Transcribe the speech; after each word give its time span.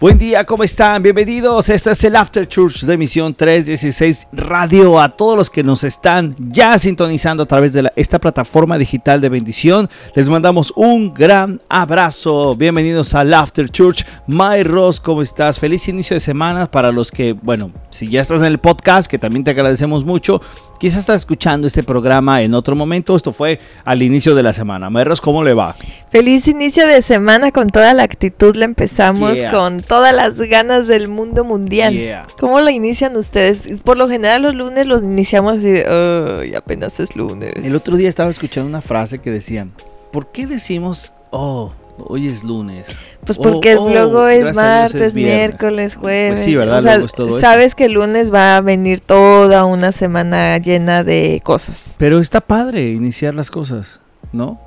Buen 0.00 0.16
día, 0.16 0.46
¿cómo 0.46 0.64
están? 0.64 1.02
Bienvenidos. 1.02 1.68
Esto 1.68 1.90
es 1.90 2.02
el 2.04 2.16
After 2.16 2.48
Church 2.48 2.84
de 2.86 2.96
Misión 2.96 3.34
316 3.34 4.28
Radio. 4.32 4.98
A 4.98 5.10
todos 5.10 5.36
los 5.36 5.50
que 5.50 5.62
nos 5.62 5.84
están 5.84 6.34
ya 6.38 6.78
sintonizando 6.78 7.42
a 7.42 7.46
través 7.46 7.74
de 7.74 7.92
esta 7.96 8.18
plataforma 8.18 8.78
digital 8.78 9.20
de 9.20 9.28
bendición, 9.28 9.90
les 10.14 10.30
mandamos 10.30 10.72
un 10.74 11.12
gran 11.12 11.60
abrazo. 11.68 12.56
Bienvenidos 12.56 13.12
al 13.12 13.34
After 13.34 13.68
Church. 13.68 14.06
My 14.26 14.62
Ross, 14.62 15.00
¿cómo 15.00 15.20
estás? 15.20 15.58
Feliz 15.58 15.86
inicio 15.86 16.14
de 16.14 16.20
semana 16.20 16.70
para 16.70 16.92
los 16.92 17.10
que, 17.10 17.34
bueno, 17.34 17.70
si 17.90 18.08
ya 18.08 18.22
estás 18.22 18.40
en 18.40 18.46
el 18.46 18.58
podcast, 18.58 19.06
que 19.06 19.18
también 19.18 19.44
te 19.44 19.50
agradecemos 19.50 20.06
mucho. 20.06 20.40
Quizás 20.80 21.00
estás 21.00 21.20
escuchando 21.20 21.66
este 21.66 21.82
programa 21.82 22.40
en 22.40 22.54
otro 22.54 22.74
momento. 22.74 23.14
Esto 23.14 23.34
fue 23.34 23.60
al 23.84 24.02
inicio 24.02 24.34
de 24.34 24.42
la 24.42 24.54
semana. 24.54 24.88
Ross, 25.04 25.20
¿cómo 25.20 25.44
le 25.44 25.52
va? 25.52 25.76
Feliz 26.08 26.48
inicio 26.48 26.86
de 26.86 27.02
semana 27.02 27.52
con 27.52 27.68
toda 27.68 27.92
la 27.92 28.02
actitud. 28.02 28.56
Le 28.56 28.64
empezamos 28.64 29.38
con 29.50 29.82
todas 29.82 30.14
las 30.14 30.36
ganas 30.36 30.86
del 30.86 31.08
mundo 31.08 31.44
mundial. 31.44 32.24
¿Cómo 32.38 32.62
lo 32.62 32.70
inician 32.70 33.14
ustedes? 33.18 33.82
Por 33.82 33.98
lo 33.98 34.08
general 34.08 34.40
los 34.40 34.54
lunes 34.54 34.86
los 34.86 35.02
iniciamos 35.02 35.58
así 35.58 35.68
de, 35.68 36.54
apenas 36.56 36.98
es 36.98 37.14
lunes. 37.14 37.52
El 37.56 37.76
otro 37.76 37.98
día 37.98 38.08
estaba 38.08 38.30
escuchando 38.30 38.66
una 38.66 38.80
frase 38.80 39.18
que 39.18 39.30
decía, 39.30 39.68
¿por 40.10 40.32
qué 40.32 40.46
decimos, 40.46 41.12
oh, 41.30 41.74
hoy 42.06 42.26
es 42.26 42.44
lunes? 42.44 42.86
Pues 43.24 43.38
porque 43.38 43.76
oh, 43.76 43.90
luego 43.90 44.26
es 44.28 44.54
martes, 44.54 45.14
miércoles, 45.14 45.96
jueves. 45.96 46.32
Pues 46.32 46.44
sí, 46.44 46.54
¿verdad? 46.54 47.06
sabes 47.40 47.74
que 47.74 47.84
el 47.84 47.92
lunes 47.92 48.32
va 48.32 48.56
a 48.56 48.60
venir 48.60 49.00
toda 49.00 49.64
una 49.64 49.92
semana 49.92 50.58
llena 50.58 51.04
de 51.04 51.40
cosas. 51.44 51.96
Pero 51.98 52.18
está 52.18 52.40
padre 52.40 52.92
iniciar 52.92 53.34
las 53.34 53.50
cosas, 53.50 54.00
¿no? 54.32 54.60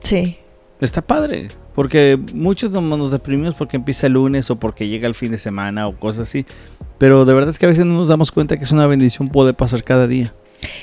Sí. 0.00 0.38
Está 0.80 1.02
padre. 1.02 1.48
Porque 1.74 2.18
muchos 2.32 2.70
nos 2.70 3.10
deprimimos 3.10 3.54
porque 3.54 3.76
empieza 3.76 4.06
el 4.06 4.12
lunes 4.12 4.48
o 4.50 4.56
porque 4.56 4.86
llega 4.86 5.08
el 5.08 5.14
fin 5.14 5.32
de 5.32 5.38
semana 5.38 5.88
o 5.88 5.96
cosas 5.98 6.28
así. 6.28 6.46
Pero 6.98 7.24
de 7.24 7.34
verdad 7.34 7.50
es 7.50 7.58
que 7.58 7.66
a 7.66 7.68
veces 7.68 7.84
no 7.84 7.94
nos 7.94 8.08
damos 8.08 8.30
cuenta 8.30 8.56
que 8.56 8.64
es 8.64 8.70
una 8.70 8.86
bendición 8.86 9.28
poder 9.28 9.54
pasar 9.56 9.82
cada 9.82 10.06
día. 10.06 10.32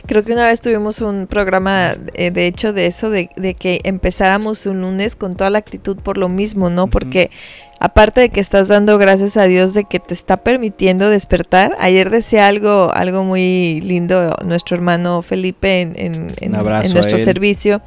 Creo 0.05 0.23
que 0.23 0.33
una 0.33 0.45
vez 0.45 0.61
tuvimos 0.61 1.01
un 1.01 1.27
programa, 1.27 1.95
eh, 2.13 2.31
de 2.31 2.47
hecho, 2.47 2.73
de 2.73 2.87
eso, 2.87 3.09
de, 3.09 3.27
que 3.27 3.81
empezáramos 3.83 4.65
un 4.65 4.81
lunes 4.81 5.15
con 5.15 5.35
toda 5.35 5.49
la 5.49 5.59
actitud 5.59 5.97
por 5.97 6.17
lo 6.17 6.29
mismo, 6.29 6.69
¿no? 6.69 6.87
Porque 6.87 7.31
aparte 7.79 8.21
de 8.21 8.29
que 8.29 8.39
estás 8.39 8.67
dando 8.67 8.97
gracias 8.97 9.37
a 9.37 9.45
Dios 9.45 9.73
de 9.73 9.85
que 9.85 9.99
te 9.99 10.13
está 10.13 10.37
permitiendo 10.37 11.09
despertar, 11.09 11.75
ayer 11.79 12.09
decía 12.09 12.47
algo, 12.47 12.91
algo 12.93 13.23
muy 13.23 13.81
lindo 13.81 14.35
nuestro 14.45 14.75
hermano 14.75 15.21
Felipe 15.21 15.81
en, 15.81 15.93
en, 15.97 16.33
en 16.39 16.93
nuestro 16.93 17.17
servicio 17.19 17.81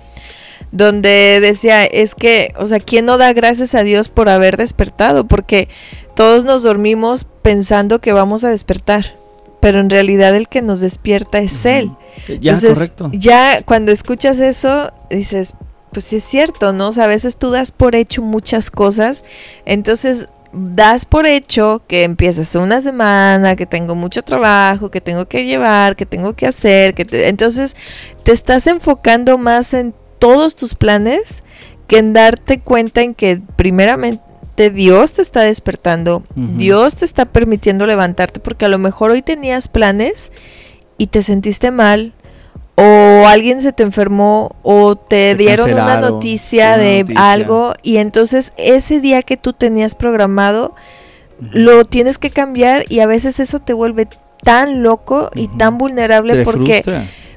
donde 0.75 1.39
decía, 1.41 1.85
es 1.85 2.17
que, 2.17 2.53
o 2.59 2.67
sea, 2.67 2.81
¿quién 2.81 3.07
no 3.07 3.17
da 3.17 3.33
gracias 3.33 3.77
a 3.77 3.85
Dios 3.85 4.09
por 4.09 4.29
haber 4.29 4.57
despertado? 4.57 5.25
Porque 5.29 5.69
todos 6.17 6.45
nos 6.45 6.65
dormimos 6.65 7.27
pensando 7.43 8.01
que 8.01 8.13
vamos 8.13 8.43
a 8.43 8.51
despertar, 8.51 9.15
pero 9.65 9.81
en 9.81 9.89
realidad 9.89 10.37
el 10.37 10.47
que 10.47 10.61
nos 10.61 10.81
despierta 10.81 11.39
es 11.39 11.65
Él. 11.65 11.91
Ya, 12.39 12.53
correcto. 12.53 13.11
Ya 13.15 13.63
cuando 13.63 13.93
escuchas 13.93 14.39
eso, 14.39 14.93
dices, 15.09 15.55
pues 15.91 16.05
sí 16.05 16.17
es 16.17 16.23
cierto, 16.23 16.75
¿no? 16.75 16.89
O 16.89 16.93
sea, 16.93 17.05
a 17.05 17.07
veces 17.07 17.39
tú 17.39 17.49
das 17.49 17.73
por 17.73 17.95
hecho 17.95 18.21
muchas 18.21 18.71
cosas, 18.71 19.25
entonces 19.65 20.29
das 20.53 21.07
por 21.07 21.25
hecho 21.25 21.81
que 21.89 22.03
empiezas 22.03 22.55
una 22.57 22.83
semana, 22.83 23.57
que 23.57 23.65
tengo 23.65 23.95
mucho 23.95 24.21
trabajo, 24.21 24.91
que 24.91 25.01
tengo 25.01 25.29
que 25.29 25.47
llevar, 25.47 25.97
que 25.97 26.05
tengo 26.05 26.35
que 26.35 26.47
hacer, 26.47 26.93
que 26.93 27.07
entonces 27.27 27.75
te 28.23 28.33
estás 28.33 28.67
enfocando 28.67 29.39
más 29.39 29.73
en 29.73 29.95
todos 30.19 30.57
tus 30.57 30.75
planes 30.75 31.43
que 31.87 31.97
en 31.97 32.13
darte 32.13 32.61
cuenta 32.61 33.01
en 33.01 33.15
que 33.15 33.41
primeramente 33.57 34.23
Dios 34.57 35.15
te 35.15 35.23
está 35.23 35.41
despertando, 35.41 36.23
Dios 36.35 36.97
te 36.97 37.05
está 37.05 37.25
permitiendo 37.25 37.87
levantarte, 37.87 38.41
porque 38.41 38.65
a 38.65 38.69
lo 38.69 38.79
mejor 38.79 39.11
hoy 39.11 39.23
tenías 39.23 39.69
planes 39.69 40.33
y 40.97 41.09
te 41.09 41.23
sentiste 41.23 41.71
mal, 41.71 42.13
o 42.77 43.25
alguien 43.27 43.63
se 43.63 43.73
te 43.73 43.83
enfermó, 43.83 44.55
o 44.63 44.97
te, 44.97 45.35
dieron 45.35 45.73
una 45.73 46.01
noticia 46.01 46.77
de 46.77 47.05
algo, 47.17 47.75
y 47.83 47.97
entonces 47.97 48.53
ese 48.57 49.01
día 49.01 49.23
que 49.23 49.37
tú 49.37 49.53
tenías 49.53 49.95
programado, 49.95 50.75
lo 51.41 51.85
tienes 51.85 52.19
que 52.19 52.31
cambiar 52.31 52.85
y 52.89 53.01
a 53.01 53.07
veces 53.07 53.41
eso 53.41 53.59
te 53.59 53.73
vuelve 53.73 54.09
tan 54.43 54.83
loco 54.83 55.31
y 55.35 55.49
tan 55.49 55.79
vulnerable 55.79 56.45
porque 56.45 56.83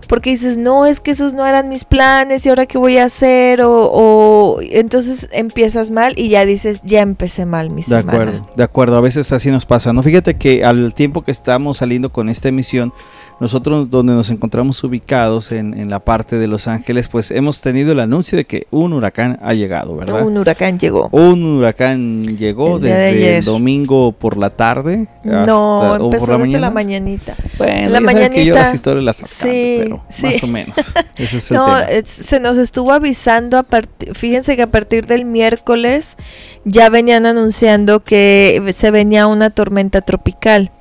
porque 0.07 0.31
dices, 0.31 0.57
no, 0.57 0.85
es 0.85 0.99
que 0.99 1.11
esos 1.11 1.33
no 1.33 1.45
eran 1.45 1.69
mis 1.69 1.83
planes 1.83 2.45
y 2.45 2.49
ahora 2.49 2.65
qué 2.65 2.77
voy 2.77 2.97
a 2.97 3.05
hacer, 3.05 3.61
o, 3.63 4.59
entonces 4.61 5.29
empiezas 5.31 5.91
mal 5.91 6.13
y 6.17 6.29
ya 6.29 6.45
dices, 6.45 6.81
ya 6.83 7.01
empecé 7.01 7.45
mal 7.45 7.69
mi 7.69 7.83
de 7.83 7.97
acuerdo, 7.97 8.47
de 8.55 8.63
acuerdo, 8.63 8.97
a 8.97 9.01
veces 9.01 9.31
así 9.31 9.51
nos 9.51 9.65
pasa, 9.65 9.93
¿no? 9.93 10.01
Fíjate 10.03 10.35
que 10.37 10.65
al 10.65 10.93
tiempo 10.93 11.23
que 11.23 11.31
estamos 11.31 11.77
saliendo 11.77 12.11
con 12.11 12.29
esta 12.29 12.49
emisión, 12.49 12.93
nosotros 13.39 13.89
donde 13.89 14.13
nos 14.13 14.29
encontramos 14.29 14.83
ubicados 14.83 15.51
en, 15.51 15.89
la 15.89 15.99
parte 15.99 16.37
de 16.37 16.47
Los 16.47 16.67
Ángeles, 16.67 17.07
pues 17.07 17.31
hemos 17.31 17.61
tenido 17.61 17.91
el 17.91 17.99
anuncio 17.99 18.37
de 18.37 18.45
que 18.45 18.67
un 18.71 18.93
huracán 18.93 19.39
ha 19.41 19.53
llegado, 19.53 19.95
¿verdad? 19.95 20.25
Un 20.25 20.37
huracán 20.37 20.79
llegó. 20.79 21.07
Un 21.11 21.43
huracán 21.43 22.37
llegó 22.37 22.79
desde 22.79 23.37
el 23.37 23.45
domingo 23.45 24.11
por 24.11 24.37
la 24.37 24.49
tarde. 24.49 25.07
no, 25.23 25.95
empezó 25.95 26.25
por 26.25 26.37
la 26.39 26.45
desde 26.45 26.59
la 26.59 26.71
mañanita. 26.71 27.35
Bueno, 27.57 27.89
la 27.89 28.01
mañanita. 28.01 28.35
Que 28.35 28.45
yo 28.45 28.55
las 28.55 28.73
historias 28.73 29.03
las 29.03 29.17
sí, 29.17 29.77
pero 29.79 30.03
más 30.23 30.43
o 30.43 30.47
menos. 30.47 30.75
Ese 31.17 31.37
es 31.37 31.51
el 31.51 31.57
no, 31.57 31.77
se 32.05 32.39
nos 32.39 32.57
estuvo 32.57 32.91
avisando, 32.91 33.57
a 33.57 33.65
fíjense 34.13 34.55
que 34.55 34.63
a 34.63 34.67
partir 34.67 35.05
del 35.05 35.25
miércoles 35.25 36.17
ya 36.65 36.89
venían 36.89 37.25
anunciando 37.25 38.03
que 38.03 38.71
se 38.73 38.91
venía 38.91 39.27
una 39.27 39.51
tormenta 39.51 40.01
tropical. 40.01 40.71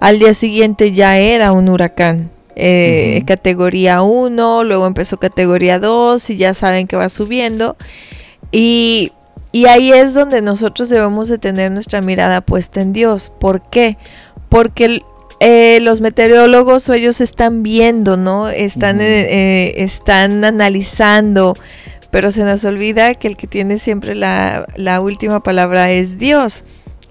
Al 0.00 0.18
día 0.18 0.34
siguiente 0.34 0.92
ya 0.92 1.18
era 1.18 1.52
un 1.52 1.68
huracán. 1.68 2.30
Eh, 2.58 3.22
categoría 3.26 4.00
1, 4.00 4.64
luego 4.64 4.86
empezó 4.86 5.18
categoría 5.18 5.78
2 5.78 6.30
y 6.30 6.36
ya 6.36 6.54
saben 6.54 6.86
que 6.86 6.96
va 6.96 7.08
subiendo. 7.08 7.76
Y, 8.50 9.12
ahí 9.68 9.92
es 9.92 10.14
donde 10.14 10.42
nosotros 10.42 10.88
debemos 10.88 11.28
de 11.28 11.38
tener 11.38 11.70
nuestra 11.70 12.00
mirada 12.00 12.40
puesta 12.40 12.80
en 12.80 12.92
Dios. 12.92 13.32
¿Por 13.38 13.62
qué? 13.62 13.96
Porque 14.48 15.02
eh, 15.40 15.78
los 15.80 16.00
meteorólogos 16.00 16.88
o 16.88 16.94
ellos 16.94 17.20
están 17.20 17.62
viendo, 17.62 18.16
¿no? 18.16 18.48
Están, 18.48 19.00
eh, 19.00 19.74
están 19.82 20.44
analizando, 20.44 21.54
pero 22.10 22.30
se 22.30 22.44
nos 22.44 22.64
olvida 22.64 23.14
que 23.14 23.28
el 23.28 23.36
que 23.36 23.46
tiene 23.46 23.78
siempre 23.78 24.14
la, 24.14 24.66
la 24.76 25.00
última 25.00 25.42
palabra 25.42 25.90
es 25.90 26.18
Dios. 26.18 26.64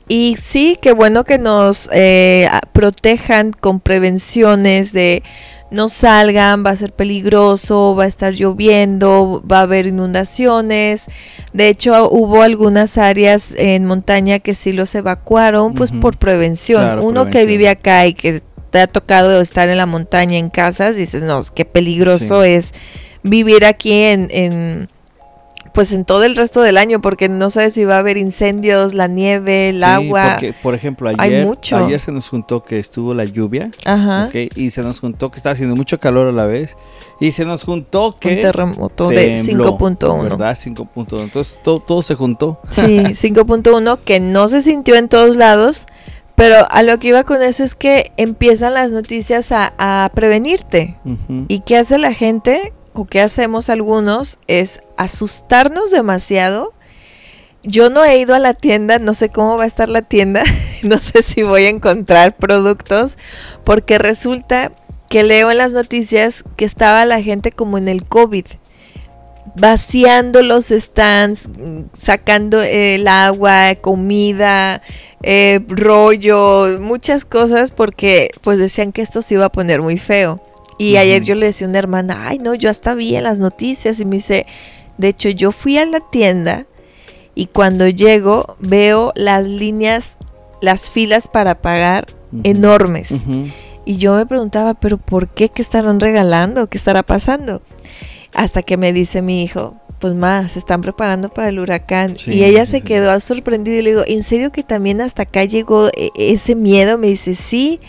Y 0.08 0.38
sí, 0.40 0.78
qué 0.82 0.94
bueno 0.94 1.24
que 1.24 1.40
nos 1.40 1.90
eh, 1.92 2.48
protejan 2.74 3.52
con 3.52 3.80
prevenciones 3.80 4.94
de 4.94 5.24
no 5.72 5.90
salgan, 5.90 6.64
va 6.64 6.70
a 6.70 6.76
ser 6.76 6.94
peligroso, 6.94 7.96
va 7.96 8.04
a 8.04 8.08
estar 8.08 8.34
lloviendo, 8.34 9.44
va 9.52 9.60
a 9.60 9.64
haber 9.64 9.88
inundaciones. 9.88 11.08
De 11.54 11.70
hecho, 11.70 12.10
hubo 12.12 12.44
algunas 12.44 13.00
áreas 13.00 13.50
en 13.58 13.86
montaña 13.86 14.40
que 14.40 14.54
sí 14.54 14.74
los 14.74 14.94
evacuaron, 14.94 15.74
pues 15.74 15.92
por 15.92 16.18
prevención. 16.18 17.00
Uno 17.00 17.26
que 17.26 17.46
vive 17.46 17.68
acá 17.68 18.06
y 18.06 18.14
que 18.14 18.42
te 18.70 18.80
ha 18.80 18.88
tocado 18.88 19.42
estar 19.42 19.70
en 19.70 19.78
la 19.78 19.88
montaña 19.88 20.38
en 20.38 20.50
casas, 20.50 20.96
dices, 20.96 21.24
no, 21.24 21.42
qué 21.54 21.66
peligroso 21.66 22.44
es 22.44 22.74
vivir 23.24 23.66
aquí 23.66 23.92
en 23.92 24.88
pues 25.76 25.92
en 25.92 26.06
todo 26.06 26.24
el 26.24 26.38
resto 26.38 26.62
del 26.62 26.78
año, 26.78 27.02
porque 27.02 27.28
no 27.28 27.50
sabes 27.50 27.74
si 27.74 27.84
va 27.84 27.98
a 27.98 28.00
haber 28.00 28.18
incendios, 28.18 28.94
la 28.94 29.08
nieve, 29.08 29.70
el 29.70 29.84
agua. 29.84 30.32
Porque, 30.32 30.54
por 30.54 30.74
ejemplo, 30.74 31.10
ayer, 31.18 31.48
ayer 31.74 32.00
se 32.00 32.12
nos 32.14 32.30
juntó 32.30 32.64
que 32.64 32.80
estuvo 32.80 33.14
la 33.14 33.26
lluvia, 33.26 33.70
Ajá. 33.84 34.30
y 34.34 34.72
se 34.72 34.82
nos 34.82 35.02
juntó 35.02 35.30
que 35.30 35.38
estaba 35.38 35.54
haciendo 35.54 35.76
mucho 35.76 36.00
calor 36.00 36.28
a 36.28 36.32
la 36.32 36.46
vez, 36.46 36.78
y 37.20 37.34
se 37.34 37.44
nos 37.44 37.64
juntó 37.64 38.18
que... 38.18 38.36
Un 38.36 38.42
terremoto 38.42 39.10
de 39.10 39.36
5.1. 39.36 40.24
¿Verdad? 40.24 40.56
5.1. 40.56 41.22
Entonces 41.22 41.60
todo, 41.62 41.80
todo 41.82 42.02
se 42.02 42.16
juntó. 42.16 42.60
Sí, 42.72 43.00
5.1 43.04 44.00
que 44.06 44.22
no 44.22 44.48
se 44.48 44.62
sintió 44.62 44.96
en 44.96 45.10
todos 45.10 45.36
lados, 45.36 45.88
pero 46.36 46.68
a 46.70 46.84
lo 46.84 47.00
que 47.00 47.10
iba 47.10 47.26
con 47.26 47.42
eso 47.42 47.66
es 47.66 47.76
que 47.76 48.12
empiezan 48.16 48.74
las 48.74 48.94
noticias 48.94 49.52
a, 49.52 50.12
prevenirte. 50.14 50.98
¿Y 51.50 51.60
qué 51.60 51.78
hace 51.78 51.98
la 51.98 52.14
gente? 52.14 52.74
O 52.96 53.06
que 53.06 53.22
hacemos 53.22 53.70
algunos 53.70 54.40
es 54.48 54.80
asustarnos 54.98 55.92
demasiado. 55.92 56.74
Yo 57.64 57.90
no 57.90 58.04
he 58.04 58.18
ido 58.18 58.34
a 58.36 58.40
la 58.40 58.54
tienda, 58.54 59.00
no 59.00 59.14
sé 59.14 59.30
cómo 59.30 59.58
va 59.58 59.64
a 59.64 59.68
estar 59.68 59.90
la 59.90 60.02
tienda, 60.02 60.44
no 60.84 60.98
sé 61.00 61.22
si 61.22 61.44
voy 61.44 61.66
a 61.66 61.70
encontrar 61.70 62.38
productos, 62.38 63.18
porque 63.64 63.98
resulta 63.98 64.72
que 65.10 65.24
leo 65.24 65.52
en 65.52 65.58
las 65.58 65.74
noticias 65.74 66.44
que 66.56 66.66
estaba 66.66 67.06
la 67.06 67.22
gente 67.22 67.52
como 67.52 67.78
en 67.78 67.88
el 67.88 68.06
COVID, 68.06 68.46
vaciando 69.56 70.42
los 70.42 70.66
stands, 70.66 71.44
sacando 71.98 72.62
el 72.62 73.08
agua, 73.08 73.76
comida, 73.76 74.82
eh, 75.22 75.60
rollo, 75.68 76.80
muchas 76.80 77.26
cosas, 77.26 77.72
porque 77.72 78.30
pues 78.42 78.60
decían 78.60 78.92
que 78.92 79.02
esto 79.02 79.22
se 79.22 79.36
iba 79.36 79.46
a 79.46 79.52
poner 79.52 79.82
muy 79.82 79.98
feo. 79.98 80.40
Y 80.78 80.98
ayer 80.98 81.24
yo 81.24 81.36
le 81.36 81.48
decía 81.48 81.68
a 81.68 81.70
una 81.70 81.80
hermana, 81.80 82.28
ay 82.28 82.40
no, 82.40 82.54
yo 82.54 82.70
hasta 82.70 82.94
vi 82.94 83.16
en 83.16 83.24
las 83.24 83.40
noticias 83.40 84.00
y 84.00 84.06
me 84.06 84.18
dice, 84.18 84.46
de 84.98 85.08
hecho 85.10 85.30
yo 85.30 85.52
fui 85.52 85.78
a 85.78 85.86
la 85.86 86.00
tienda 86.02 86.66
y 87.34 87.48
cuando 87.48 87.88
llego 87.88 88.56
veo 88.60 89.12
las 89.16 89.48
líneas, 89.48 90.18
las 90.62 90.90
filas 90.90 91.28
para 91.28 91.62
pagar 91.62 92.08
enormes. 92.44 93.14
Y 93.86 93.98
yo 93.98 94.16
me 94.16 94.26
preguntaba, 94.26 94.74
pero 94.74 94.98
¿por 94.98 95.28
qué? 95.30 95.50
¿Qué 95.50 95.62
estarán 95.62 96.00
regalando? 96.00 96.68
¿Qué 96.68 96.78
estará 96.78 97.04
pasando? 97.04 97.62
Hasta 98.34 98.64
que 98.64 98.78
me 98.78 98.92
dice 98.92 99.22
mi 99.22 99.44
hijo, 99.44 99.76
pues 100.00 100.14
más, 100.14 100.54
se 100.54 100.60
están 100.60 100.82
preparando 100.82 101.30
para 101.30 101.50
el 101.50 101.60
huracán. 101.60 102.18
Sí, 102.18 102.34
y 102.34 102.44
ella 102.44 102.66
sí, 102.66 102.72
se 102.72 102.78
sí. 102.80 102.84
quedó 102.84 103.18
sorprendida 103.20 103.78
y 103.78 103.82
le 103.82 103.90
digo, 103.92 104.04
¿en 104.08 104.24
serio 104.24 104.52
que 104.52 104.64
también 104.64 105.02
hasta 105.02 105.24
acá 105.24 105.46
llegó 105.46 105.90
e- 105.90 106.12
ese 106.18 106.56
miedo? 106.56 106.98
Me 106.98 107.08
dice, 107.08 107.36
sí. 107.36 107.80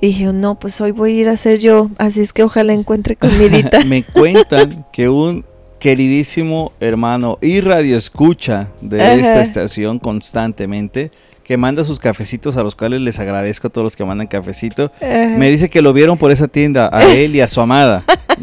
Y 0.00 0.08
dije, 0.08 0.26
no, 0.26 0.58
pues 0.58 0.80
hoy 0.80 0.90
voy 0.90 1.12
a 1.12 1.20
ir 1.22 1.28
a 1.28 1.32
hacer 1.32 1.58
yo, 1.58 1.90
así 1.98 2.20
es 2.20 2.32
que 2.32 2.42
ojalá 2.42 2.72
encuentre 2.72 3.16
comidita. 3.16 3.84
Me 3.86 4.02
cuentan 4.02 4.84
que 4.92 5.08
un 5.08 5.44
queridísimo 5.78 6.72
hermano 6.80 7.38
y 7.40 7.60
radio 7.60 7.96
escucha 7.96 8.68
de 8.80 9.02
Ajá. 9.02 9.14
esta 9.14 9.42
estación 9.42 9.98
constantemente, 9.98 11.10
que 11.46 11.56
manda 11.56 11.84
sus 11.84 12.00
cafecitos 12.00 12.56
a 12.56 12.64
los 12.64 12.74
cuales 12.74 13.00
les 13.02 13.20
agradezco 13.20 13.68
a 13.68 13.70
todos 13.70 13.84
los 13.84 13.94
que 13.94 14.04
mandan 14.04 14.26
cafecito, 14.26 14.90
Ajá. 14.96 15.06
me 15.38 15.48
dice 15.48 15.70
que 15.70 15.80
lo 15.80 15.92
vieron 15.92 16.18
por 16.18 16.32
esa 16.32 16.48
tienda, 16.48 16.90
a 16.92 17.04
él 17.04 17.36
y 17.36 17.40
a 17.40 17.46
su 17.46 17.60
amada. 17.60 18.02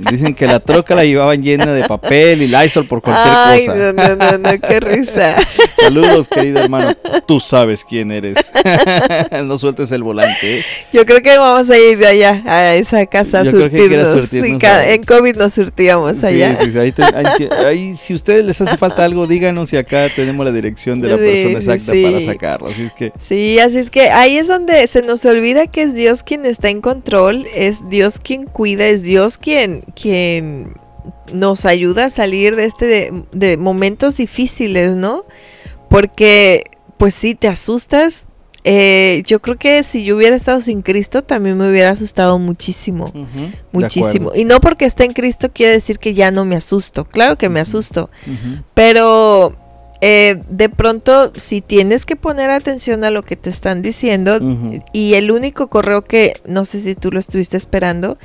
Dicen 0.10 0.34
que 0.34 0.48
la 0.48 0.60
troca 0.60 0.96
la 0.96 1.04
llevaban 1.04 1.44
llena 1.44 1.68
de 1.74 1.84
papel 1.84 2.42
y 2.42 2.48
Lysol 2.48 2.88
por 2.88 3.02
cualquier 3.02 3.36
Ay, 3.38 3.66
cosa. 3.68 3.78
no, 3.78 3.94
no, 3.94 4.16
no, 4.16 4.38
no, 4.40 4.60
qué 4.60 4.80
risa. 4.80 5.36
Saludos, 5.80 6.28
querido 6.28 6.62
hermano. 6.62 6.96
Tú 7.28 7.40
sabes 7.40 7.84
quién 7.88 8.12
eres. 8.12 8.38
no 9.44 9.58
sueltes 9.58 9.92
el 9.92 10.02
volante. 10.02 10.60
¿eh? 10.60 10.66
Yo 10.92 11.06
creo 11.06 11.22
que 11.22 11.38
vamos 11.38 11.70
a 11.70 11.78
ir 11.78 12.04
allá, 12.06 12.42
a 12.46 12.74
esa 12.74 13.06
casa 13.06 13.42
a 13.42 13.44
Yo 13.44 13.52
creo 13.52 13.70
que 13.70 13.78
Sí, 14.28 14.50
en 14.88 15.04
COVID 15.04 15.36
nos 15.36 15.54
surtíamos 15.54 16.24
allá. 16.24 16.58
sí, 16.60 16.72
sí, 16.72 16.78
ahí, 16.80 16.92
te- 16.92 17.04
ahí 17.04 17.26
te- 17.38 17.54
ahí, 17.54 17.96
si 17.96 18.14
a 18.14 18.16
ustedes 18.16 18.44
les 18.46 18.60
hace 18.62 18.78
falta 18.78 19.04
algo, 19.04 19.28
díganos 19.28 19.72
y 19.74 19.78
acá 19.78 20.08
tenemos 20.16 20.44
la 20.44 20.52
dirección 20.52 21.02
de 21.02 21.10
la 21.10 21.18
persona 21.18 21.60
exacta 21.60 21.92
para 22.04 22.22
sacarlo. 22.22 22.68
Así 22.70 22.90
es 22.94 23.12
que 23.12 23.12
Sí, 23.18 23.60
así 23.60 23.78
es 23.78 23.90
que 23.90 24.10
ahí 24.10 24.38
es 24.38 24.48
donde 24.48 24.86
se 24.88 25.02
nos 25.02 25.26
olvida 25.26 25.68
que 25.68 25.84
es 25.84 25.94
Dios 25.94 26.24
quien 26.24 26.46
está 26.46 26.70
en 26.70 26.82
control, 26.82 27.48
es 27.54 27.90
Dios 27.90 28.20
quien 28.20 28.46
cuida, 28.46 28.86
es 28.86 29.04
Dios 29.04 29.38
quien, 29.38 29.82
quien 29.96 30.76
nos 31.34 31.66
ayuda 31.66 32.06
a 32.06 32.10
salir 32.10 32.56
de 32.56 32.66
este 32.66 32.86
de, 32.86 33.24
de 33.32 33.58
momentos 33.58 34.18
difíciles, 34.18 34.96
¿no? 34.96 35.26
Porque, 35.90 36.64
pues 36.98 37.14
sí, 37.14 37.36
te 37.36 37.48
asustas. 37.48 38.26
Eh, 38.66 39.24
yo 39.26 39.42
creo 39.42 39.58
que 39.58 39.84
si 39.84 40.06
yo 40.06 40.16
hubiera 40.16 40.36
estado 40.36 40.60
sin 40.62 40.82
Cristo, 40.82 41.22
también 41.22 41.58
me 41.58 41.70
hubiera 41.70 41.90
asustado 41.90 42.40
muchísimo. 42.40 43.12
Muchísimo. 43.72 44.32
Y 44.34 44.46
no 44.46 44.60
porque 44.60 44.86
esté 44.86 45.04
en 45.04 45.14
Cristo 45.14 45.52
quiere 45.54 45.74
decir 45.74 46.00
que 46.00 46.14
ya 46.14 46.32
no 46.32 46.46
me 46.46 46.56
asusto. 46.56 47.06
Claro 47.06 47.38
que 47.38 47.50
me 47.50 47.60
asusto. 47.60 48.10
Pero 48.74 49.56
eh, 50.06 50.42
de 50.50 50.68
pronto, 50.68 51.32
si 51.38 51.62
tienes 51.62 52.06
que 52.06 52.18
poner 52.18 52.50
atención 52.50 53.06
a 53.06 53.10
lo 53.10 53.24
que 53.24 53.38
te 53.38 53.50
están 53.50 53.82
diciendo, 53.82 54.38
y 54.92 55.14
el 55.14 55.32
único 55.32 55.68
correo 55.68 56.04
que 56.04 56.34
no 56.46 56.66
sé 56.66 56.82
si 56.82 56.94
tú 56.94 57.10
lo 57.10 57.22
estuviste 57.22 57.56
esperando, 57.56 58.18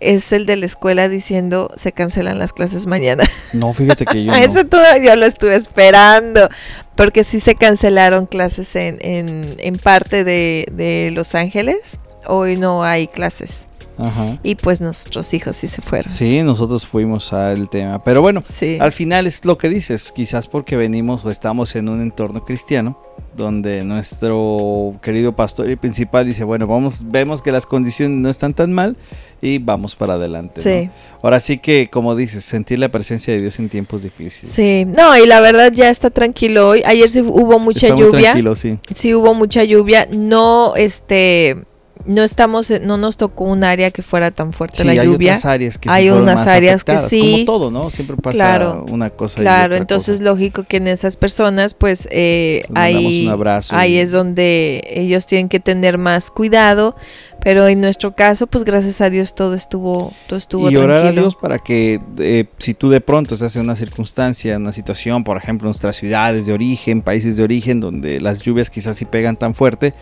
es 0.00 0.32
el 0.32 0.44
de 0.44 0.56
la 0.56 0.66
escuela 0.66 1.08
diciendo 1.08 1.72
se 1.76 1.92
cancelan 1.92 2.38
las 2.38 2.52
clases 2.52 2.86
mañana. 2.86 3.24
No, 3.54 3.72
fíjate 3.72 4.04
que 4.04 4.22
yo 4.22 4.32
no. 4.32 4.36
Eso 4.36 4.66
yo 5.02 5.16
lo 5.16 5.24
estuve 5.24 5.54
esperando, 5.54 6.50
porque 6.94 7.24
sí 7.24 7.40
se 7.40 7.54
cancelaron 7.54 8.26
clases 8.26 8.76
en, 8.76 8.98
en, 9.00 9.56
en 9.60 9.78
parte 9.78 10.24
de, 10.24 10.66
de 10.72 11.10
Los 11.10 11.34
Ángeles. 11.34 12.00
Hoy 12.26 12.58
no 12.58 12.84
hay 12.84 13.06
clases. 13.06 13.66
Ajá. 13.98 14.38
Y 14.42 14.56
pues 14.56 14.80
nuestros 14.80 15.32
hijos 15.34 15.56
sí 15.56 15.68
se 15.68 15.80
fueron. 15.82 16.12
Sí, 16.12 16.42
nosotros 16.42 16.86
fuimos 16.86 17.32
al 17.32 17.68
tema. 17.68 18.02
Pero 18.02 18.22
bueno, 18.22 18.42
Sí. 18.44 18.76
al 18.80 18.92
final 18.92 19.26
es 19.26 19.44
lo 19.44 19.56
que 19.58 19.68
dices. 19.68 20.12
Quizás 20.12 20.48
porque 20.48 20.76
venimos 20.76 21.24
o 21.24 21.30
estamos 21.30 21.74
en 21.76 21.88
un 21.88 22.00
entorno 22.00 22.44
cristiano, 22.44 22.98
donde 23.36 23.84
nuestro 23.84 24.94
querido 25.02 25.34
pastor 25.36 25.70
y 25.70 25.76
principal 25.76 26.26
dice, 26.26 26.44
bueno, 26.44 26.66
vamos, 26.66 27.04
vemos 27.06 27.42
que 27.42 27.52
las 27.52 27.66
condiciones 27.66 28.18
no 28.18 28.28
están 28.28 28.54
tan 28.54 28.72
mal 28.72 28.96
y 29.42 29.58
vamos 29.58 29.94
para 29.94 30.14
adelante. 30.14 30.54
¿no? 30.56 30.62
Sí. 30.62 30.90
Ahora 31.22 31.40
sí 31.40 31.58
que, 31.58 31.88
como 31.90 32.16
dices, 32.16 32.44
sentir 32.44 32.78
la 32.78 32.88
presencia 32.90 33.32
de 33.34 33.40
Dios 33.40 33.58
en 33.58 33.68
tiempos 33.68 34.02
difíciles. 34.02 34.50
Sí, 34.54 34.84
no, 34.86 35.16
y 35.16 35.26
la 35.26 35.40
verdad 35.40 35.70
ya 35.72 35.90
está 35.90 36.10
tranquilo 36.10 36.68
hoy. 36.70 36.82
Ayer 36.84 37.10
sí 37.10 37.20
hubo 37.22 37.58
mucha 37.58 37.88
Está 37.88 37.96
muy 37.96 38.04
lluvia. 38.06 38.20
tranquilo, 38.22 38.56
sí. 38.56 38.78
Sí 38.94 39.14
hubo 39.14 39.34
mucha 39.34 39.64
lluvia. 39.64 40.06
No, 40.10 40.74
este, 40.76 41.58
no 42.06 42.22
estamos, 42.22 42.70
no 42.82 42.96
nos 42.96 43.16
tocó 43.16 43.44
un 43.44 43.64
área 43.64 43.90
que 43.90 44.02
fuera 44.02 44.30
tan 44.30 44.52
fuerte 44.52 44.78
Sí, 44.78 44.84
la 44.84 44.92
hay 44.92 45.06
lluvia. 45.06 45.32
otras 45.32 45.44
áreas 45.46 45.78
que 45.78 45.88
sí 45.88 45.94
Hay 45.94 46.08
fueron 46.08 46.22
unas 46.24 46.34
más 46.36 46.46
áreas 46.48 46.84
que 46.84 46.92
afectadas, 46.92 47.10
sí. 47.10 47.32
Como 47.32 47.44
todo, 47.44 47.70
¿no? 47.70 47.90
Siempre 47.90 48.16
pasa 48.16 48.36
Claro, 48.36 48.86
una 48.90 49.10
cosa. 49.10 49.40
y 49.40 49.42
Claro, 49.42 49.64
otra 49.74 49.76
entonces 49.78 50.18
cosa. 50.18 50.30
lógico 50.30 50.64
que 50.64 50.76
en 50.78 50.88
esas 50.88 51.16
personas, 51.16 51.74
pues 51.74 52.06
eh, 52.10 52.64
ahí, 52.74 53.24
un 53.26 53.32
abrazo 53.32 53.74
ahí 53.74 53.94
y- 53.94 53.98
es 53.98 54.12
donde 54.12 54.84
ellos 54.88 55.26
tienen 55.26 55.48
que 55.48 55.60
tener 55.60 55.98
más 55.98 56.30
cuidado. 56.30 56.94
Pero 57.42 57.68
en 57.68 57.80
nuestro 57.82 58.14
caso, 58.14 58.46
pues 58.46 58.64
gracias 58.64 59.02
a 59.02 59.10
Dios 59.10 59.34
todo 59.34 59.54
estuvo, 59.54 60.12
todo 60.28 60.38
estuvo 60.38 60.70
y 60.70 60.76
orar 60.76 61.06
a. 61.08 61.12
Dios 61.12 61.36
para 61.36 61.58
que 61.58 62.00
eh, 62.18 62.46
si 62.58 62.72
tú 62.72 62.88
de 62.88 63.02
pronto 63.02 63.34
estás 63.34 63.54
en 63.56 63.62
una 63.62 63.76
circunstancia, 63.76 64.56
una 64.56 64.72
situación, 64.72 65.24
por 65.24 65.36
ejemplo, 65.36 65.66
en 65.66 65.70
nuestras 65.70 65.96
ciudades 65.96 66.46
de 66.46 66.54
origen, 66.54 67.02
países 67.02 67.36
de 67.36 67.42
origen, 67.42 67.80
donde 67.80 68.18
las 68.20 68.40
lluvias 68.40 68.70
quizás 68.70 68.96
sí 68.96 69.04
pegan 69.04 69.36
tan 69.36 69.54
fuerte, 69.54 69.92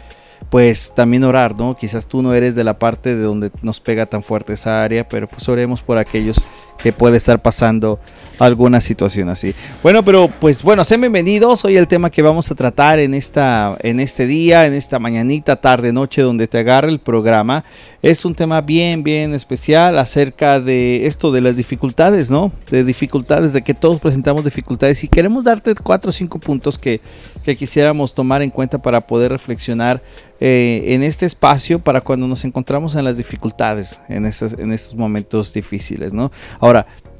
pues 0.53 0.93
también 0.95 1.25
orar, 1.25 1.59
¿no? 1.59 1.75
Quizás 1.75 2.07
tú 2.07 2.21
no 2.21 2.35
eres 2.35 2.55
de 2.55 2.63
la 2.63 2.79
parte 2.79 3.17
de 3.17 3.23
donde 3.23 3.51
nos 3.63 3.81
pega 3.81 4.05
tan 4.05 4.23
fuerte 4.23 4.53
esa 4.53 4.85
área, 4.85 5.09
pero 5.09 5.27
pues 5.27 5.49
oremos 5.49 5.81
por 5.81 5.97
aquellos 5.97 6.45
que 6.83 6.93
puede 6.93 7.17
estar 7.17 7.41
pasando 7.41 7.99
alguna 8.39 8.81
situación 8.81 9.29
así. 9.29 9.55
Bueno, 9.83 10.05
pero 10.05 10.29
pues 10.29 10.63
bueno, 10.63 10.85
sean 10.85 11.01
bienvenidos. 11.01 11.65
Hoy 11.65 11.77
el 11.77 11.87
tema 11.87 12.11
que 12.11 12.23
vamos 12.23 12.51
a 12.51 12.55
tratar 12.55 12.99
en 12.99 13.15
esta 13.15 13.77
en 13.81 14.01
este 14.01 14.27
día, 14.27 14.67
en 14.67 14.75
esta 14.75 14.99
mañanita, 14.99 15.57
tarde, 15.57 15.93
noche 15.93 16.23
donde 16.23 16.49
te 16.49 16.59
agarre 16.59 16.91
el 16.91 16.99
programa, 16.99 17.65
es 18.03 18.25
un 18.25 18.35
tema 18.35 18.61
bien 18.61 19.03
bien 19.03 19.35
especial 19.35 19.99
acerca 19.99 20.61
de 20.61 21.07
esto 21.07 21.31
de 21.31 21.41
las 21.41 21.57
dificultades, 21.57 22.31
¿no? 22.31 22.53
De 22.71 22.85
dificultades, 22.85 23.53
de 23.53 23.63
que 23.63 23.75
todos 23.75 24.01
presentamos 24.01 24.45
dificultades 24.45 25.05
y 25.05 25.09
queremos 25.09 25.45
darte 25.45 25.75
cuatro 25.75 26.11
o 26.11 26.13
cinco 26.13 26.39
puntos 26.39 26.79
que, 26.79 27.01
que 27.45 27.57
quisiéramos 27.57 28.15
tomar 28.15 28.43
en 28.43 28.51
cuenta 28.51 28.81
para 28.81 29.07
poder 29.07 29.31
reflexionar 29.31 30.03
eh, 30.45 30.95
en 30.95 31.05
este 31.05 31.25
espacio 31.25 31.79
para 31.79 32.01
cuando 32.01 32.27
nos 32.27 32.45
encontramos 32.45 32.97
en 32.97 33.05
las 33.05 33.17
dificultades, 33.17 34.01
en 34.09 34.27
estos, 34.27 34.55
en 34.55 34.77
momentos 34.97 35.53
difíciles, 35.53 36.13
¿no? 36.13 36.33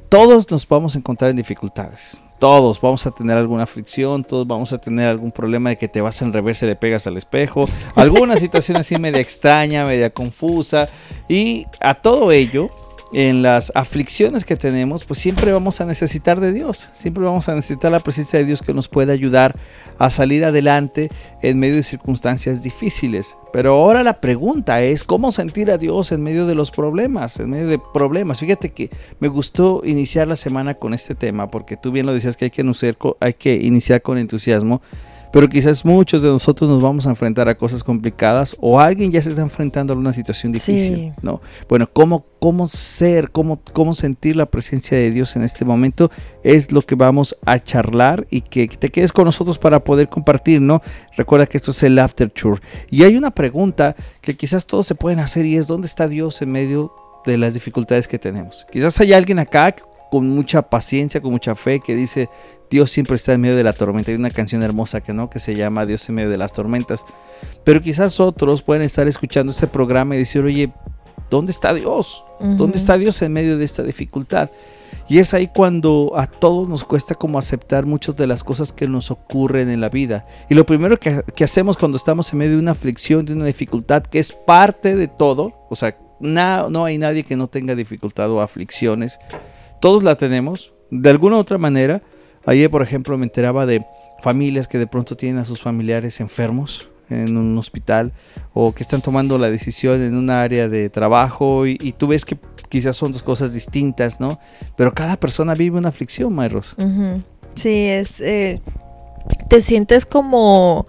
Todos 0.09 0.49
nos 0.51 0.67
vamos 0.67 0.95
a 0.95 0.99
encontrar 0.99 1.31
en 1.31 1.37
dificultades. 1.37 2.21
Todos 2.39 2.79
vamos 2.81 3.05
a 3.07 3.11
tener 3.11 3.37
alguna 3.37 3.65
fricción, 3.65 4.23
todos 4.23 4.45
vamos 4.45 4.73
a 4.73 4.77
tener 4.77 5.07
algún 5.07 5.31
problema 5.31 5.69
de 5.69 5.77
que 5.77 5.87
te 5.87 6.01
vas 6.01 6.21
en 6.21 6.33
reversa 6.33 6.65
y 6.65 6.69
le 6.69 6.75
pegas 6.75 7.07
al 7.07 7.15
espejo, 7.15 7.65
alguna 7.95 8.37
situación 8.37 8.77
así 8.77 8.97
media 8.97 9.21
extraña, 9.21 9.85
media 9.85 10.09
confusa. 10.09 10.89
Y 11.29 11.65
a 11.79 11.93
todo 11.93 12.31
ello, 12.31 12.69
en 13.13 13.43
las 13.43 13.71
aflicciones 13.75 14.43
que 14.43 14.55
tenemos, 14.55 15.05
pues 15.05 15.19
siempre 15.19 15.53
vamos 15.53 15.79
a 15.81 15.85
necesitar 15.85 16.39
de 16.39 16.51
Dios, 16.51 16.89
siempre 16.93 17.23
vamos 17.23 17.47
a 17.47 17.55
necesitar 17.55 17.91
la 17.91 17.99
presencia 17.99 18.39
de 18.39 18.45
Dios 18.45 18.61
que 18.61 18.73
nos 18.73 18.87
pueda 18.87 19.13
ayudar 19.13 19.55
a 19.99 20.09
salir 20.09 20.43
adelante 20.43 21.09
en 21.43 21.59
medio 21.59 21.75
de 21.75 21.83
circunstancias 21.83 22.63
difíciles. 22.63 23.37
Pero 23.53 23.73
ahora 23.73 24.01
la 24.01 24.19
pregunta 24.19 24.81
es 24.81 25.03
cómo 25.03 25.31
sentir 25.31 25.69
a 25.69 25.77
Dios 25.77 26.11
en 26.11 26.23
medio 26.23 26.47
de 26.47 26.55
los 26.55 26.71
problemas, 26.71 27.39
en 27.39 27.51
medio 27.51 27.67
de 27.67 27.79
problemas. 27.93 28.39
Fíjate 28.39 28.71
que 28.71 28.89
me 29.19 29.27
gustó 29.27 29.83
iniciar 29.85 30.27
la 30.27 30.35
semana 30.35 30.73
con 30.73 30.95
este 30.95 31.13
tema, 31.13 31.51
porque 31.51 31.77
tú 31.77 31.91
bien 31.91 32.07
lo 32.07 32.13
decías 32.13 32.35
que 32.35 32.45
hay 32.45 32.51
que, 32.51 32.65
hay 33.19 33.33
que 33.33 33.55
iniciar 33.55 34.01
con 34.01 34.17
entusiasmo. 34.17 34.81
Pero 35.33 35.49
quizás 35.49 35.83
muchos 35.83 36.21
de 36.21 36.27
nosotros 36.27 36.69
nos 36.69 36.79
vamos 36.79 37.07
a 37.07 37.09
enfrentar 37.09 37.49
a 37.49 37.57
cosas 37.57 37.83
complicadas 37.83 38.55
o 38.59 38.79
alguien 38.79 39.11
ya 39.11 39.19
se 39.19 39.31
está 39.31 39.41
enfrentando 39.41 39.91
a 39.91 39.95
una 39.95 40.13
situación 40.13 40.51
difícil, 40.51 40.95
Sí. 40.95 41.11
¿no? 41.23 41.41
Bueno, 41.67 41.89
cómo, 41.91 42.23
cómo 42.37 42.67
ser, 42.67 43.31
cómo, 43.31 43.59
cómo 43.73 43.95
sentir 43.95 44.35
la 44.35 44.45
presencia 44.45 44.95
de 44.95 45.09
Dios 45.09 45.35
en 45.35 45.41
este 45.41 45.65
momento 45.65 46.11
es 46.43 46.71
lo 46.71 46.83
que 46.83 46.93
vamos 46.93 47.35
a 47.47 47.57
charlar 47.57 48.27
y 48.29 48.41
que 48.41 48.67
te 48.67 48.89
quedes 48.89 49.11
con 49.11 49.25
nosotros 49.25 49.57
para 49.57 49.83
poder 49.83 50.07
compartir, 50.07 50.61
¿no? 50.61 50.83
Recuerda 51.17 51.47
que 51.47 51.57
esto 51.57 51.71
es 51.71 51.81
el 51.81 51.97
After 51.97 52.29
Tour. 52.29 52.61
Y 52.91 53.01
hay 53.03 53.17
una 53.17 53.31
pregunta 53.31 53.95
que 54.21 54.35
quizás 54.35 54.67
todos 54.67 54.85
se 54.85 54.93
pueden 54.93 55.17
hacer 55.17 55.47
y 55.47 55.57
es 55.57 55.65
¿dónde 55.65 55.87
está 55.87 56.07
Dios 56.07 56.43
en 56.43 56.51
medio 56.51 56.93
de 57.25 57.39
las 57.39 57.55
dificultades 57.55 58.07
que 58.07 58.19
tenemos? 58.19 58.67
Quizás 58.71 59.01
hay 59.01 59.13
alguien 59.13 59.39
acá 59.39 59.73
con 60.13 60.29
mucha 60.29 60.61
paciencia, 60.61 61.21
con 61.21 61.31
mucha 61.31 61.55
fe, 61.55 61.79
que 61.79 61.95
dice, 61.95 62.29
Dios 62.69 62.91
siempre 62.91 63.15
está 63.15 63.33
en 63.33 63.41
medio 63.41 63.55
de 63.55 63.63
la 63.63 63.73
tormenta. 63.73 64.11
Hay 64.11 64.15
una 64.15 64.29
canción 64.29 64.61
hermosa 64.61 65.01
que 65.01 65.11
no, 65.11 65.27
que 65.27 65.39
se 65.39 65.55
llama 65.55 65.87
Dios 65.87 66.07
en 66.07 66.13
medio 66.13 66.29
de 66.29 66.37
las 66.37 66.53
tormentas. 66.53 67.03
Pero 67.63 67.81
quizás 67.81 68.19
otros 68.19 68.61
pueden 68.61 68.83
estar 68.83 69.07
escuchando 69.07 69.51
este 69.51 69.65
programa 69.65 70.13
y 70.13 70.19
decir, 70.19 70.43
oye, 70.43 70.71
¿dónde 71.31 71.51
está 71.51 71.73
Dios? 71.73 72.23
¿Dónde 72.39 72.77
está 72.77 72.95
Dios 72.99 73.23
en 73.23 73.33
medio 73.33 73.57
de 73.57 73.65
esta 73.65 73.81
dificultad? 73.81 74.51
Y 75.09 75.17
es 75.17 75.33
ahí 75.33 75.47
cuando 75.47 76.11
a 76.15 76.27
todos 76.27 76.69
nos 76.69 76.83
cuesta 76.83 77.15
como 77.15 77.39
aceptar 77.39 77.87
muchas 77.87 78.15
de 78.15 78.27
las 78.27 78.43
cosas 78.43 78.71
que 78.71 78.87
nos 78.87 79.09
ocurren 79.09 79.67
en 79.71 79.81
la 79.81 79.89
vida. 79.89 80.27
Y 80.47 80.53
lo 80.53 80.63
primero 80.63 80.99
que, 80.99 81.23
que 81.35 81.43
hacemos 81.43 81.75
cuando 81.75 81.97
estamos 81.97 82.31
en 82.31 82.37
medio 82.37 82.51
de 82.51 82.61
una 82.61 82.73
aflicción, 82.73 83.25
de 83.25 83.33
una 83.33 83.45
dificultad, 83.45 84.03
que 84.03 84.19
es 84.19 84.31
parte 84.31 84.95
de 84.95 85.07
todo, 85.07 85.65
o 85.71 85.75
sea, 85.75 85.97
no 86.19 86.85
hay 86.85 86.99
nadie 86.99 87.23
que 87.23 87.35
no 87.35 87.47
tenga 87.47 87.73
dificultad 87.73 88.29
o 88.31 88.43
aflicciones, 88.43 89.19
todos 89.83 90.01
la 90.01 90.15
tenemos, 90.15 90.73
de 90.89 91.09
alguna 91.09 91.35
u 91.35 91.39
otra 91.39 91.57
manera, 91.57 92.01
Ayer, 92.45 92.69
por 92.69 92.81
ejemplo, 92.81 93.17
me 93.17 93.25
enteraba 93.25 93.65
de 93.65 93.85
familias 94.21 94.67
que 94.67 94.77
de 94.77 94.87
pronto 94.87 95.15
tienen 95.15 95.39
a 95.39 95.45
sus 95.45 95.61
familiares 95.61 96.19
enfermos 96.19 96.89
en 97.09 97.37
un 97.37 97.57
hospital 97.57 98.11
o 98.53 98.73
que 98.73 98.83
están 98.83 99.01
tomando 99.01 99.37
la 99.37 99.49
decisión 99.49 100.01
en 100.01 100.15
un 100.15 100.29
área 100.29 100.67
de 100.67 100.89
trabajo 100.89 101.67
y, 101.67 101.93
tú 101.97 102.07
ves 102.07 102.25
que 102.25 102.37
quizás 102.69 102.95
son 102.95 103.11
dos 103.11 103.23
cosas 103.23 103.53
distintas, 103.53 104.19
¿no? 104.19 104.39
Pero 104.75 104.93
cada 104.93 105.17
persona 105.17 105.53
vive 105.53 105.77
una 105.77 105.89
aflicción, 105.89 106.33
Mayros. 106.33 106.75
Sí, 107.55 107.87
es... 107.87 108.19
Eh, 108.21 108.61
te 109.47 109.61
sientes 109.61 110.05
como 110.05 110.85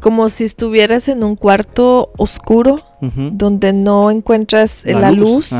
como 0.00 0.28
si 0.30 0.44
estuvieras 0.44 1.08
en 1.08 1.22
un 1.22 1.36
cuarto 1.36 2.10
oscuro 2.16 2.80
donde 3.00 3.72
no 3.74 4.10
encuentras 4.10 4.82
la, 4.84 5.12
luz, 5.12 5.52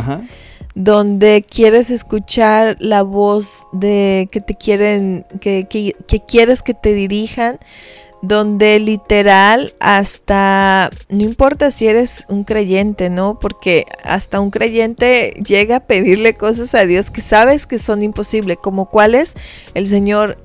donde 0.74 1.42
quieres 1.42 1.90
escuchar 1.90 2.76
la 2.80 3.02
voz 3.02 3.64
de 3.72 4.28
que 4.30 4.40
te 4.40 4.54
quieren, 4.54 5.26
que, 5.40 5.66
que, 5.68 6.20
quieres 6.20 6.62
que 6.62 6.74
te 6.74 6.94
dirijan, 6.94 7.58
donde 8.22 8.78
literal 8.78 9.74
hasta, 9.80 10.90
no 11.08 11.22
importa 11.22 11.70
si 11.70 11.86
eres 11.86 12.26
un 12.28 12.44
creyente, 12.44 13.08
¿no? 13.08 13.38
Porque 13.38 13.86
hasta 14.04 14.40
un 14.40 14.50
creyente 14.50 15.34
llega 15.44 15.76
a 15.76 15.86
pedirle 15.86 16.34
cosas 16.34 16.74
a 16.74 16.84
Dios 16.84 17.10
que 17.10 17.22
sabes 17.22 17.66
que 17.66 17.78
son 17.78 18.02
imposibles, 18.02 18.58
como 18.58 18.90
cuáles 18.90 19.34
el 19.74 19.86
Señor 19.86 20.36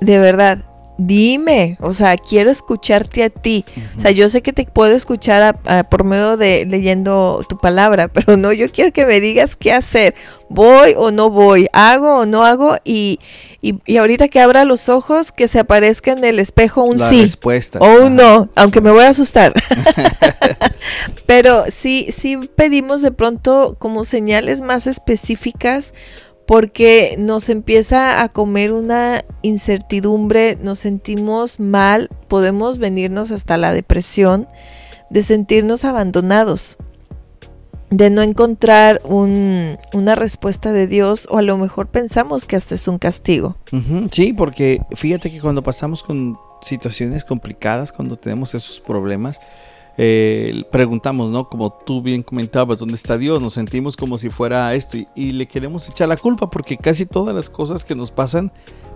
de 0.00 0.18
verdad 0.18 0.64
dime, 1.06 1.78
o 1.80 1.92
sea, 1.92 2.16
quiero 2.16 2.50
escucharte 2.50 3.24
a 3.24 3.30
ti. 3.30 3.64
O 3.96 4.00
sea, 4.00 4.10
yo 4.10 4.28
sé 4.28 4.42
que 4.42 4.52
te 4.52 4.64
puedo 4.64 4.94
escuchar 4.94 5.58
por 5.88 6.04
medio 6.04 6.36
de 6.36 6.66
leyendo 6.68 7.44
tu 7.48 7.58
palabra, 7.58 8.08
pero 8.12 8.36
no, 8.36 8.52
yo 8.52 8.70
quiero 8.70 8.92
que 8.92 9.06
me 9.06 9.20
digas 9.20 9.56
qué 9.56 9.72
hacer. 9.72 10.14
Voy 10.48 10.94
o 10.96 11.10
no 11.10 11.30
voy, 11.30 11.68
hago 11.72 12.16
o 12.16 12.26
no 12.26 12.44
hago 12.44 12.76
y, 12.84 13.20
y, 13.62 13.96
ahorita 13.96 14.28
que 14.28 14.40
abra 14.40 14.64
los 14.64 14.88
ojos, 14.88 15.30
que 15.30 15.46
se 15.46 15.60
aparezca 15.60 16.10
en 16.10 16.24
el 16.24 16.40
espejo 16.40 16.82
un 16.82 16.98
sí 16.98 17.22
respuesta. 17.22 17.78
o 17.78 18.06
un 18.06 18.16
no, 18.16 18.48
aunque 18.56 18.80
me 18.80 18.90
voy 18.90 19.04
a 19.04 19.10
asustar. 19.10 19.54
pero 21.26 21.64
sí, 21.68 22.08
sí 22.10 22.36
pedimos 22.56 23.00
de 23.00 23.12
pronto 23.12 23.76
como 23.78 24.04
señales 24.04 24.60
más 24.60 24.88
específicas 24.88 25.94
porque 26.50 27.14
nos 27.16 27.48
empieza 27.48 28.22
a 28.22 28.28
comer 28.28 28.72
una 28.72 29.24
incertidumbre, 29.42 30.58
nos 30.60 30.80
sentimos 30.80 31.60
mal, 31.60 32.10
podemos 32.26 32.78
venirnos 32.78 33.30
hasta 33.30 33.56
la 33.56 33.72
depresión, 33.72 34.48
de 35.10 35.22
sentirnos 35.22 35.84
abandonados, 35.84 36.76
de 37.90 38.10
no 38.10 38.22
encontrar 38.22 39.00
una 39.04 40.16
respuesta 40.16 40.72
de 40.72 40.88
Dios 40.88 41.28
o 41.30 41.38
a 41.38 41.42
lo 41.42 41.56
mejor 41.56 41.86
pensamos 41.86 42.46
que 42.46 42.56
hasta 42.56 42.74
es 42.74 42.88
un 42.88 42.98
castigo. 42.98 43.56
sí, 44.10 44.32
porque 44.32 44.82
fíjate 44.96 45.30
que 45.30 45.40
cuando 45.40 45.62
pasamos 45.62 46.02
con 46.02 46.36
situaciones 46.62 47.24
complicadas, 47.24 47.92
cuando 47.92 48.16
tenemos 48.16 48.56
esos 48.56 48.80
problemas, 48.80 49.38
eh, 50.02 50.64
preguntamos, 50.70 51.30
¿no? 51.30 51.46
Como 51.46 51.70
tú 51.70 52.00
bien 52.00 52.22
comentabas, 52.22 52.78
¿dónde 52.78 52.94
está 52.94 53.18
Dios? 53.18 53.42
Nos 53.42 53.52
sentimos 53.52 53.98
como 53.98 54.16
si 54.16 54.30
fuera 54.30 54.74
esto 54.74 54.96
y, 55.14 55.32
le 55.32 55.46
queremos 55.46 55.86
echar 55.90 56.08
la 56.08 56.16
culpa 56.16 56.48
porque 56.48 56.78
casi 56.78 57.04
todas 57.04 57.34
las 57.34 57.50
cosas 57.50 57.84
que 57.84 57.94
nos 57.94 58.10
pasan 58.10 58.50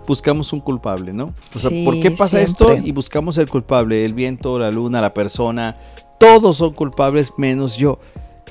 buscamos 0.07 0.51
un 0.51 0.61
culpable, 0.61 1.13
¿no? 1.13 1.35
O 1.53 1.59
sea, 1.59 1.69
¿por 1.85 1.99
qué 1.99 2.09
pasa 2.09 2.41
esto? 2.41 2.75
Y 2.75 2.91
buscamos 2.91 3.37
el 3.37 3.47
culpable, 3.47 4.03
el 4.03 4.15
viento, 4.15 4.57
la 4.57 4.71
luna, 4.71 4.99
la 4.99 5.13
persona, 5.13 5.75
todos 6.19 6.57
son 6.57 6.73
culpables 6.73 7.33
menos 7.37 7.77
yo. 7.77 7.99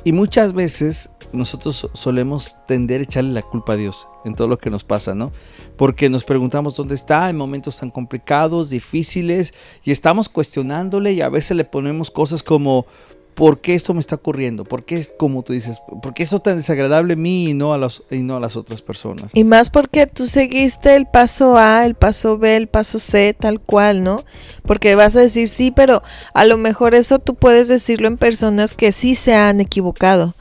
Y 0.05 0.13
muchas 0.13 0.53
veces 0.53 1.11
nosotros 1.33 1.91
solemos 1.93 2.59
tender 2.69 3.01
a 3.01 3.05
echarle 3.05 3.33
la 3.33 3.43
culpa 3.43 3.73
a 3.73 3.77
Dios 3.77 4.07
en 4.25 4.37
todo 4.37 4.47
lo 4.47 4.59
que 4.59 4.71
nos 4.71 4.85
pasa, 4.85 5.17
¿no? 5.17 5.33
Porque 5.77 6.09
nos 6.09 6.25
preguntamos 6.25 6.77
dónde 6.77 6.95
está 6.95 7.29
en 7.31 7.37
momentos 7.37 7.79
tan 7.79 7.91
complicados, 7.91 8.71
difíciles, 8.71 9.55
y 9.83 9.91
estamos 9.91 10.29
cuestionándole 10.29 11.13
y 11.13 11.21
a 11.21 11.29
veces 11.29 11.57
le 11.57 11.65
ponemos 11.65 12.11
cosas 12.11 12.43
como, 12.43 12.87
¿por 13.35 13.61
qué 13.61 13.75
esto 13.75 13.93
me 13.95 14.01
está 14.01 14.15
ocurriendo? 14.15 14.65
¿Por 14.65 14.85
qué, 14.85 15.05
como 15.17 15.43
tú 15.43 15.53
dices, 15.53 15.81
por 16.03 16.15
qué 16.15 16.23
esto 16.23 16.39
tan 16.39 16.57
desagradable 16.57 17.15
a 17.15 17.17
mí 17.17 17.51
y 17.51 17.55
no 17.55 17.75
a, 17.75 17.79
los, 17.79 18.05
y 18.11 18.23
no 18.23 18.37
a 18.37 18.41
las 18.41 18.57
otras 18.57 18.83
personas? 18.83 19.33
Y 19.35 19.45
más 19.45 19.71
porque 19.71 20.07
tú 20.07 20.27
seguiste 20.27 20.95
el 20.97 21.07
paso 21.07 21.57
A, 21.59 21.85
el 21.85 21.95
paso 21.95 22.39
B, 22.39 22.57
el 22.57 22.69
paso 22.69 22.99
C, 22.99 23.35
tal 23.39 23.61
cual, 23.61 24.03
¿no? 24.03 24.25
Porque 24.63 24.95
vas 24.95 25.17
a 25.17 25.21
decir 25.21 25.49
sí, 25.49 25.71
pero 25.71 26.03
a 26.33 26.45
lo 26.45 26.57
mejor 26.57 26.95
eso 26.95 27.19
tú 27.19 27.35
puedes 27.35 27.69
decirlo 27.69 28.09
en 28.09 28.17
personas 28.17 28.75
que 28.75 28.93
sí 28.93 29.15
se 29.15 29.35
han 29.35 29.61
equivocado. 29.61 30.35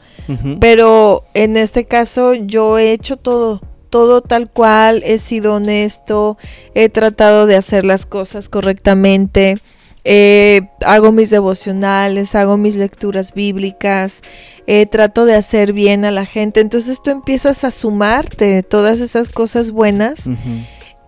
Pero 0.58 1.24
en 1.34 1.58
este 1.58 1.84
caso 1.84 2.32
yo 2.32 2.78
he 2.78 2.92
hecho 2.92 3.18
todo, 3.18 3.60
todo 3.94 4.22
tal 4.22 4.50
cual, 4.50 5.04
he 5.06 5.18
sido 5.18 5.54
honesto, 5.54 6.36
he 6.74 6.88
tratado 6.88 7.46
de 7.46 7.54
hacer 7.54 7.84
las 7.84 8.06
cosas 8.06 8.48
correctamente, 8.48 9.56
eh, 10.02 10.62
hago 10.84 11.12
mis 11.12 11.30
devocionales, 11.30 12.34
hago 12.34 12.56
mis 12.56 12.74
lecturas 12.74 13.34
bíblicas, 13.34 14.22
eh, 14.66 14.86
trato 14.86 15.26
de 15.26 15.36
hacer 15.36 15.72
bien 15.72 16.04
a 16.04 16.10
la 16.10 16.26
gente. 16.26 16.58
Entonces 16.58 17.04
tú 17.04 17.10
empiezas 17.10 17.62
a 17.62 17.70
sumarte 17.70 18.64
todas 18.64 19.00
esas 19.00 19.30
cosas 19.30 19.70
buenas. 19.70 20.28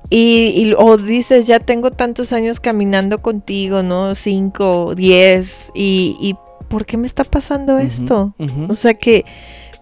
Y, 0.08 0.72
o 0.78 0.96
dices, 0.96 1.48
ya 1.48 1.58
tengo 1.58 1.90
tantos 1.90 2.32
años 2.32 2.60
caminando 2.60 3.20
contigo, 3.20 3.82
¿no? 3.82 4.14
Cinco, 4.14 4.94
diez, 4.94 5.72
y, 5.74 6.16
y 6.20 6.36
¿por 6.68 6.86
qué 6.86 6.96
me 6.98 7.08
está 7.08 7.24
pasando 7.24 7.80
esto? 7.80 8.32
O 8.68 8.74
sea 8.74 8.94
que, 8.94 9.24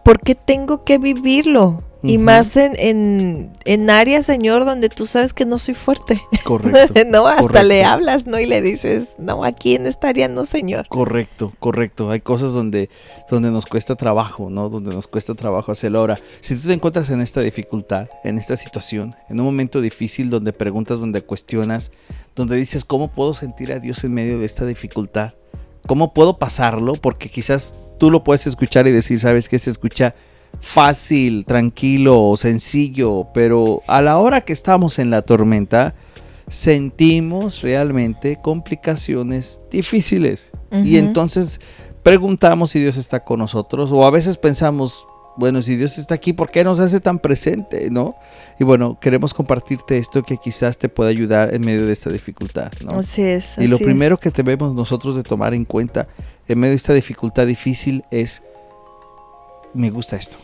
¿por 0.03 0.21
qué 0.21 0.35
tengo 0.35 0.85
que 0.85 0.97
vivirlo? 0.97 1.83
Y 2.05 2.19
más 2.19 2.57
en, 2.57 3.53
en, 3.65 3.91
áreas, 3.91 4.27
Señor, 4.27 4.65
donde 4.65 4.89
tú 4.89 5.07
sabes 5.07 5.33
que 5.33 5.45
no 5.45 5.59
soy 5.59 5.75
fuerte. 5.75 6.21
Correcto. 6.45 6.95
no, 7.07 7.27
hasta 7.27 7.63
le 7.63 7.85
hablas, 7.85 8.27
¿no? 8.27 8.39
Y 8.39 8.47
le 8.47 8.61
dices, 8.61 9.17
no, 9.19 9.45
aquí 9.45 9.75
en 9.75 9.87
esta 9.87 10.09
área 10.09 10.29
no, 10.29 10.45
Señor. 10.45 10.87
Correcto, 10.89 11.53
correcto. 11.59 12.11
Hay 12.11 12.21
cosas 12.21 12.53
donde, 12.53 12.91
donde 13.31 13.51
nos 13.51 13.67
cuesta 13.67 13.97
trabajo, 13.97 14.51
¿no? 14.51 14.69
Donde 14.69 14.95
nos 14.95 15.07
cuesta 15.07 15.35
trabajo 15.35 15.73
hacerlo. 15.73 16.01
Ahora, 16.01 16.19
si 16.41 16.57
tú 16.57 16.69
te 16.69 16.75
encuentras 16.75 17.11
en 17.11 17.21
esta 17.21 17.41
dificultad, 17.41 18.09
en 18.23 18.39
esta 18.39 18.57
situación, 18.57 19.15
en 19.29 19.41
un 19.41 19.47
momento 19.47 19.81
difícil 19.81 20.31
donde 20.31 20.53
preguntas, 20.53 21.01
donde 21.01 21.23
cuestionas, 21.23 21.91
donde 22.37 22.57
dices, 22.57 22.85
¿cómo 22.85 23.09
puedo 23.09 23.35
sentir 23.35 23.73
a 23.73 23.79
Dios 23.79 24.05
en 24.05 24.13
medio 24.13 24.39
de 24.39 24.47
esta 24.47 24.67
dificultad? 24.67 25.35
¿Cómo 25.87 26.15
puedo 26.15 26.39
pasarlo? 26.39 26.95
Porque 26.95 27.29
quizás 27.29 27.75
tú 27.99 28.11
lo 28.11 28.25
puedes 28.25 28.47
escuchar 28.47 28.87
y 28.87 28.93
decir, 28.93 29.21
¿sabes 29.21 29.49
qué? 29.49 29.59
Se 29.59 29.71
escucha 29.71 30.15
fácil, 30.61 31.45
tranquilo, 31.45 32.35
sencillo, 32.37 33.29
pero 33.35 33.83
a 33.87 34.01
la 34.01 34.19
hora 34.19 34.43
que 34.43 34.53
estamos 34.53 34.99
en 34.99 35.11
la 35.11 35.23
tormenta, 35.23 35.95
sentimos 36.49 37.63
realmente 37.63 38.39
complicaciones 38.43 39.61
difíciles. 39.71 40.51
Y 40.83 40.97
entonces 40.97 41.61
preguntamos 42.03 42.71
si 42.71 42.81
Dios 42.81 42.97
está 42.97 43.21
con 43.21 43.39
nosotros 43.39 43.93
o 43.93 44.05
a 44.05 44.11
veces 44.11 44.37
pensamos, 44.37 45.07
bueno, 45.37 45.63
si 45.63 45.77
Dios 45.77 45.99
está 45.99 46.17
aquí, 46.17 46.33
¿por 46.33 46.51
qué 46.51 46.65
nos 46.65 46.81
hace 46.81 46.99
tan 46.99 47.21
presente? 47.21 47.91
¿No? 47.91 48.17
Y 48.59 48.65
bueno, 48.65 48.99
queremos 49.01 49.33
compartirte 49.33 49.99
esto 49.99 50.25
que 50.25 50.37
quizás 50.37 50.77
te 50.77 50.89
pueda 50.89 51.11
ayudar 51.11 51.55
en 51.55 51.61
medio 51.65 51.87
de 51.87 51.93
esta 51.93 52.11
dificultad. 52.11 52.73
¿no? 52.81 52.99
Así 52.99 53.23
es. 53.23 53.57
y 53.59 53.69
lo 53.69 53.79
primero 53.79 54.19
que 54.19 54.31
debemos 54.31 54.75
nosotros 54.75 55.15
de 55.15 55.23
tomar 55.23 55.55
en 55.55 55.65
cuenta 55.65 56.09
en 56.49 56.59
medio 56.59 56.73
de 56.73 56.77
esta 56.77 56.93
dificultad 56.93 57.47
difícil 57.47 58.05
es 58.11 58.43
me 59.75 59.90
gusta 59.90 60.16
esto. 60.16 60.38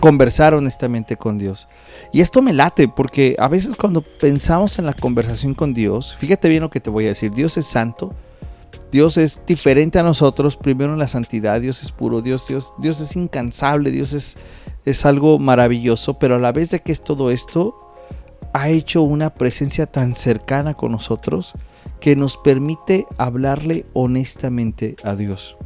Conversar 0.00 0.54
honestamente 0.54 1.16
con 1.16 1.38
Dios. 1.38 1.68
Y 2.12 2.20
esto 2.20 2.42
me 2.42 2.52
late 2.52 2.88
porque 2.88 3.36
a 3.38 3.48
veces 3.48 3.76
cuando 3.76 4.02
pensamos 4.02 4.78
en 4.78 4.86
la 4.86 4.92
conversación 4.92 5.54
con 5.54 5.74
Dios, 5.74 6.14
fíjate 6.16 6.48
bien 6.48 6.62
lo 6.62 6.70
que 6.70 6.80
te 6.80 6.90
voy 6.90 7.06
a 7.06 7.08
decir, 7.08 7.32
Dios 7.32 7.56
es 7.56 7.66
santo, 7.66 8.14
Dios 8.90 9.16
es 9.16 9.42
diferente 9.46 9.98
a 9.98 10.02
nosotros, 10.02 10.56
primero 10.56 10.92
en 10.92 10.98
la 10.98 11.08
santidad, 11.08 11.60
Dios 11.60 11.82
es 11.82 11.90
puro, 11.90 12.20
Dios, 12.20 12.46
Dios, 12.46 12.74
Dios 12.78 13.00
es 13.00 13.16
incansable, 13.16 13.90
Dios 13.90 14.12
es, 14.12 14.36
es 14.84 15.06
algo 15.06 15.38
maravilloso, 15.38 16.18
pero 16.18 16.36
a 16.36 16.38
la 16.38 16.52
vez 16.52 16.70
de 16.70 16.80
que 16.80 16.92
es 16.92 17.02
todo 17.02 17.30
esto, 17.30 17.74
ha 18.52 18.68
hecho 18.68 19.02
una 19.02 19.30
presencia 19.30 19.86
tan 19.86 20.14
cercana 20.14 20.74
con 20.74 20.92
nosotros 20.92 21.54
que 22.00 22.16
nos 22.16 22.36
permite 22.36 23.06
hablarle 23.16 23.86
honestamente 23.94 24.96
a 25.04 25.14
Dios, 25.14 25.56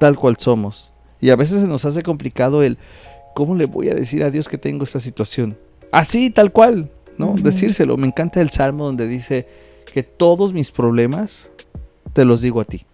tal 0.00 0.16
cual 0.16 0.36
somos. 0.38 0.95
Y 1.20 1.30
a 1.30 1.36
veces 1.36 1.60
se 1.60 1.66
nos 1.66 1.84
hace 1.84 2.02
complicado 2.02 2.62
el, 2.62 2.78
¿cómo 3.34 3.54
le 3.54 3.66
voy 3.66 3.88
a 3.88 3.94
decir 3.94 4.22
a 4.22 4.30
Dios 4.30 4.48
que 4.48 4.58
tengo 4.58 4.84
esta 4.84 5.00
situación? 5.00 5.56
Así, 5.92 6.30
tal 6.30 6.52
cual, 6.52 6.90
¿no? 7.18 7.34
Decírselo. 7.36 7.96
Me 7.96 8.06
encanta 8.06 8.40
el 8.40 8.50
salmo 8.50 8.84
donde 8.84 9.06
dice 9.06 9.46
que 9.92 10.02
todos 10.02 10.52
mis 10.52 10.70
problemas 10.70 11.50
te 12.12 12.24
los 12.24 12.40
digo 12.40 12.60
a 12.60 12.64
ti. 12.64 12.86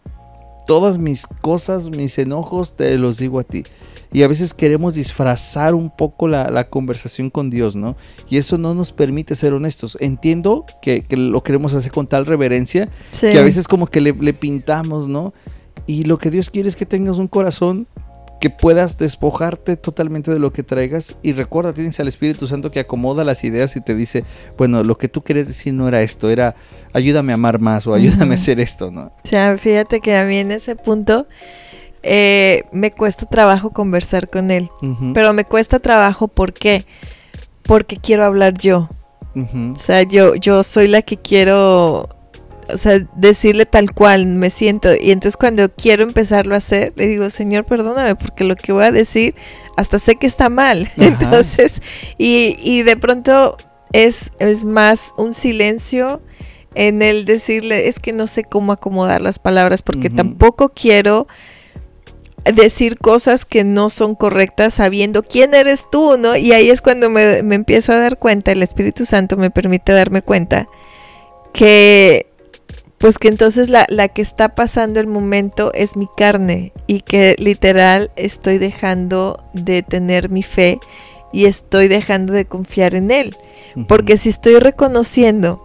Todas 0.67 0.99
mis 0.99 1.26
cosas, 1.26 1.91
mis 1.91 2.19
enojos, 2.19 2.76
te 2.76 2.97
los 2.99 3.19
digo 3.19 3.41
a 3.41 3.45
ti. 3.45 3.64
Y 4.12 4.23
a 4.23 4.29
veces 4.29 4.52
queremos 4.52 4.95
disfrazar 4.95 5.75
un 5.75 5.91
poco 5.91 6.29
la, 6.29 6.69
conversación 6.69 7.31
con 7.31 7.49
Dios, 7.49 7.75
¿no? 7.75 7.97
Y 8.29 8.37
eso 8.37 8.59
no 8.59 8.75
nos 8.75 8.93
permite 8.93 9.35
ser 9.35 9.55
honestos. 9.55 9.97
Entiendo 10.00 10.67
que, 10.83 11.05
lo 11.11 11.43
queremos 11.43 11.75
hacer 11.75 11.91
con 11.91 12.07
tal 12.07 12.26
reverencia 12.26 12.88
que 13.19 13.38
a 13.38 13.43
veces 13.43 13.67
como 13.67 13.87
que 13.87 14.00
le, 14.00 14.12
le 14.12 14.35
pintamos, 14.35 15.09
¿no? 15.09 15.33
Y 15.87 16.05
lo 16.05 16.19
que 16.19 16.31
Dios 16.31 16.50
quiere 16.50 16.69
es 16.69 16.76
que 16.76 16.87
tengas 16.87 17.19
un 17.19 17.26
corazón 17.26 17.87
que 18.42 18.50
puedas 18.50 18.99
despojarte 18.99 19.76
totalmente 19.76 20.32
de 20.32 20.40
lo 20.40 20.52
que 20.52 20.64
traigas 20.64 21.14
y 21.22 21.32
recuerda, 21.32 21.72
tienes 21.72 22.00
al 22.00 22.08
Espíritu 22.08 22.49
Santo 22.49 22.72
que 22.72 22.80
acomoda 22.80 23.22
las 23.22 23.44
ideas 23.44 23.76
y 23.76 23.80
te 23.80 23.94
dice, 23.94 24.25
bueno, 24.58 24.82
lo 24.82 24.99
que 24.99 25.06
tú 25.06 25.22
querías 25.22 25.46
decir 25.46 25.72
no 25.72 25.87
era 25.87 26.02
esto, 26.02 26.28
era 26.28 26.56
ayúdame 26.92 27.32
a 27.32 27.34
amar 27.34 27.61
más 27.61 27.87
o 27.87 27.94
ayúdame 27.94 28.34
a 28.34 28.38
hacer 28.38 28.58
esto, 28.58 28.90
¿no? 28.90 29.02
O 29.02 29.12
sea, 29.22 29.56
fíjate 29.56 30.00
que 30.00 30.16
a 30.16 30.25
mí 30.25 30.38
en 30.38 30.50
ese 30.50 30.75
punto 30.75 31.28
eh, 32.02 32.64
me 32.72 32.90
cuesta 32.90 33.26
trabajo 33.26 33.70
conversar 33.70 34.28
con 34.28 34.50
él, 34.50 34.68
pero 35.14 35.32
me 35.32 35.44
cuesta 35.44 35.78
trabajo 35.78 36.26
¿por 36.26 36.52
qué? 36.52 36.84
Porque 37.62 37.99
quiero 37.99 38.25
hablar 38.25 38.58
yo. 38.58 38.88
O 39.37 39.76
sea, 39.76 40.02
yo, 40.02 40.34
yo 40.34 40.64
soy 40.64 40.88
la 40.88 41.02
que 41.02 41.16
quiero 41.16 42.08
o 42.73 42.76
sea, 42.76 42.99
decirle 43.17 43.67
tal 43.67 43.93
cual 43.93 44.26
me 44.26 44.50
siento. 44.50 44.95
Y 44.95 45.11
entonces 45.11 45.37
cuando 45.37 45.71
quiero 45.71 46.02
empezarlo 46.02 46.55
a 46.55 46.59
hacer, 46.59 46.93
le 46.97 47.07
digo, 47.07 47.29
Señor, 47.31 47.64
perdóname, 47.64 48.17
porque 48.17 48.45
lo 48.45 48.57
que 48.57 48.73
voy 48.73 48.85
a 48.85 48.93
decir 48.93 49.35
hasta 49.76 49.99
sé 49.99 50.17
que 50.17 50.26
está 50.26 50.49
mal. 50.49 50.91
Entonces, 50.97 51.75
y, 52.19 52.57
y, 52.59 52.83
de 52.83 52.97
pronto 52.97 53.57
es, 53.93 54.33
es 54.38 54.64
más 54.64 55.12
un 55.17 55.33
silencio 55.33 56.21
en 56.75 57.02
el 57.02 57.25
decirle, 57.25 57.88
es 57.88 57.99
que 57.99 58.12
no 58.12 58.26
sé 58.26 58.45
cómo 58.45 58.73
acomodar 58.73 59.21
las 59.21 59.38
palabras, 59.38 59.83
porque 59.83 60.09
tampoco 60.09 60.71
quiero 60.71 61.26
decir 62.45 62.99
cosas 62.99 63.45
que 63.45 63.62
no 63.62 63.91
son 63.91 64.14
correctas 64.14 64.75
sabiendo 64.75 65.23
quién 65.23 65.55
eres 65.55 65.85
tú, 65.91 66.17
¿no? 66.17 66.35
Y 66.35 66.52
ahí 66.52 66.71
es 66.71 66.81
cuando 66.81 67.11
me, 67.11 67.43
me 67.43 67.55
empiezo 67.55 67.93
a 67.93 67.99
dar 67.99 68.19
cuenta, 68.19 68.52
el 68.52 68.62
Espíritu 68.62 69.05
Santo 69.05 69.37
me 69.37 69.50
permite 69.50 69.93
darme 69.93 70.23
cuenta 70.23 70.67
que 71.52 72.31
pues 73.02 73.18
que 73.18 73.26
entonces 73.26 73.68
la, 73.68 73.85
la, 73.88 74.06
que 74.06 74.23
está 74.23 74.54
pasando 74.54 75.00
el 75.00 75.09
momento 75.09 75.73
es 75.75 75.97
mi 75.97 76.06
carne 76.16 76.73
y 76.87 77.00
que 77.00 77.35
literal 77.37 78.12
estoy 78.14 78.59
dejando 78.59 79.42
de 79.54 79.82
tener 79.82 80.30
mi 80.30 80.44
fe 80.44 80.78
y 81.32 81.47
estoy 81.47 81.88
dejando 81.88 82.32
de 82.32 82.44
confiar 82.44 82.94
en 82.94 83.11
Él. 83.11 83.35
Porque 83.88 84.16
si 84.16 84.28
estoy 84.28 84.61
reconociendo, 84.61 85.61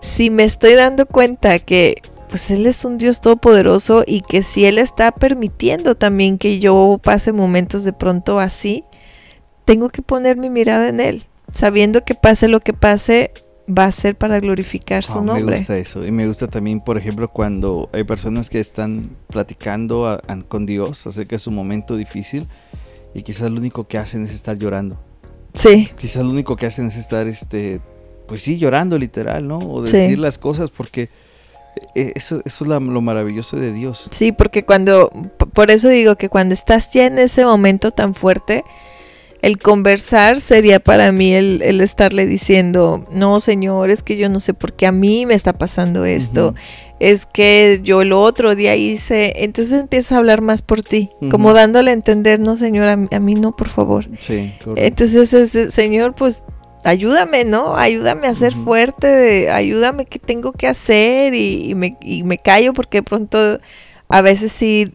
si 0.00 0.30
me 0.30 0.42
estoy 0.42 0.74
dando 0.74 1.06
cuenta 1.06 1.60
que 1.60 2.02
pues 2.28 2.50
Él 2.50 2.66
es 2.66 2.84
un 2.84 2.98
Dios 2.98 3.20
todopoderoso 3.20 4.02
y 4.04 4.22
que 4.22 4.42
si 4.42 4.66
Él 4.66 4.78
está 4.78 5.12
permitiendo 5.12 5.94
también 5.94 6.38
que 6.38 6.58
yo 6.58 6.98
pase 7.00 7.30
momentos 7.30 7.84
de 7.84 7.92
pronto 7.92 8.40
así, 8.40 8.82
tengo 9.64 9.90
que 9.90 10.02
poner 10.02 10.36
mi 10.36 10.50
mirada 10.50 10.88
en 10.88 10.98
Él, 10.98 11.24
sabiendo 11.52 12.04
que 12.04 12.16
pase 12.16 12.48
lo 12.48 12.58
que 12.58 12.72
pase, 12.72 13.30
va 13.66 13.86
a 13.86 13.90
ser 13.90 14.16
para 14.16 14.40
glorificar 14.40 15.04
su 15.04 15.22
nombre. 15.22 15.44
Me 15.44 15.56
gusta 15.56 15.76
eso. 15.78 16.06
Y 16.06 16.10
me 16.10 16.26
gusta 16.26 16.48
también, 16.48 16.80
por 16.80 16.98
ejemplo, 16.98 17.28
cuando 17.28 17.88
hay 17.92 18.04
personas 18.04 18.50
que 18.50 18.60
están 18.60 19.10
platicando 19.28 20.20
con 20.48 20.66
Dios 20.66 21.06
acerca 21.06 21.36
de 21.36 21.38
su 21.38 21.50
momento 21.50 21.96
difícil 21.96 22.46
y 23.14 23.22
quizás 23.22 23.50
lo 23.50 23.58
único 23.58 23.86
que 23.86 23.98
hacen 23.98 24.22
es 24.24 24.32
estar 24.32 24.58
llorando. 24.58 24.98
Sí. 25.54 25.88
Quizás 25.98 26.24
lo 26.24 26.30
único 26.30 26.56
que 26.56 26.66
hacen 26.66 26.88
es 26.88 26.96
estar, 26.96 27.26
este, 27.26 27.80
pues 28.26 28.42
sí, 28.42 28.58
llorando 28.58 28.98
literal, 28.98 29.46
¿no? 29.46 29.58
O 29.58 29.82
decir 29.82 30.18
las 30.18 30.36
cosas 30.36 30.70
porque 30.70 31.08
eh, 31.94 32.12
eso, 32.16 32.42
eso 32.44 32.64
es 32.64 32.68
lo 32.68 33.00
maravilloso 33.00 33.56
de 33.56 33.72
Dios. 33.72 34.08
Sí, 34.10 34.32
porque 34.32 34.64
cuando, 34.64 35.10
por 35.52 35.70
eso 35.70 35.88
digo 35.88 36.16
que 36.16 36.28
cuando 36.28 36.54
estás 36.54 36.92
ya 36.92 37.06
en 37.06 37.18
ese 37.18 37.44
momento 37.44 37.92
tan 37.92 38.14
fuerte, 38.14 38.64
el 39.44 39.58
conversar 39.58 40.40
sería 40.40 40.80
para 40.80 41.12
mí 41.12 41.34
el, 41.34 41.60
estarle 41.82 42.26
diciendo, 42.26 43.06
no, 43.10 43.40
señor, 43.40 43.90
es 43.90 44.02
que 44.02 44.16
yo 44.16 44.30
no 44.30 44.40
sé 44.40 44.54
por 44.54 44.72
qué 44.72 44.86
a 44.86 44.92
mí 44.92 45.26
me 45.26 45.34
está 45.34 45.52
pasando 45.52 46.06
esto, 46.06 46.54
es 46.98 47.26
que 47.26 47.80
yo 47.82 48.00
el 48.00 48.14
otro 48.14 48.54
día 48.54 48.74
hice, 48.74 49.44
entonces 49.44 49.82
empiezas 49.82 50.12
a 50.12 50.16
hablar 50.16 50.40
más 50.40 50.62
por 50.62 50.80
ti, 50.80 51.10
como 51.30 51.52
dándole 51.52 51.90
a 51.90 51.92
entender, 51.94 52.40
no, 52.40 52.56
señor, 52.56 52.88
a, 52.88 52.96
mí 52.96 53.34
no, 53.34 53.54
por 53.54 53.68
favor. 53.68 54.08
Sí, 54.18 54.54
Entonces, 54.76 55.34
ese, 55.34 55.70
señor, 55.70 56.14
pues 56.14 56.42
ayúdame, 56.82 57.44
¿no? 57.44 57.76
Ayúdame 57.76 58.28
a 58.28 58.32
ser 58.32 58.54
fuerte, 58.54 59.50
ayúdame 59.50 60.06
qué 60.06 60.18
tengo 60.18 60.52
que 60.52 60.68
hacer 60.68 61.34
y, 61.34 61.74
me, 61.74 61.98
y 62.00 62.22
me 62.22 62.38
callo 62.38 62.72
porque 62.72 62.98
de 62.98 63.02
pronto 63.02 63.58
a 64.08 64.22
veces 64.22 64.52
sí 64.52 64.90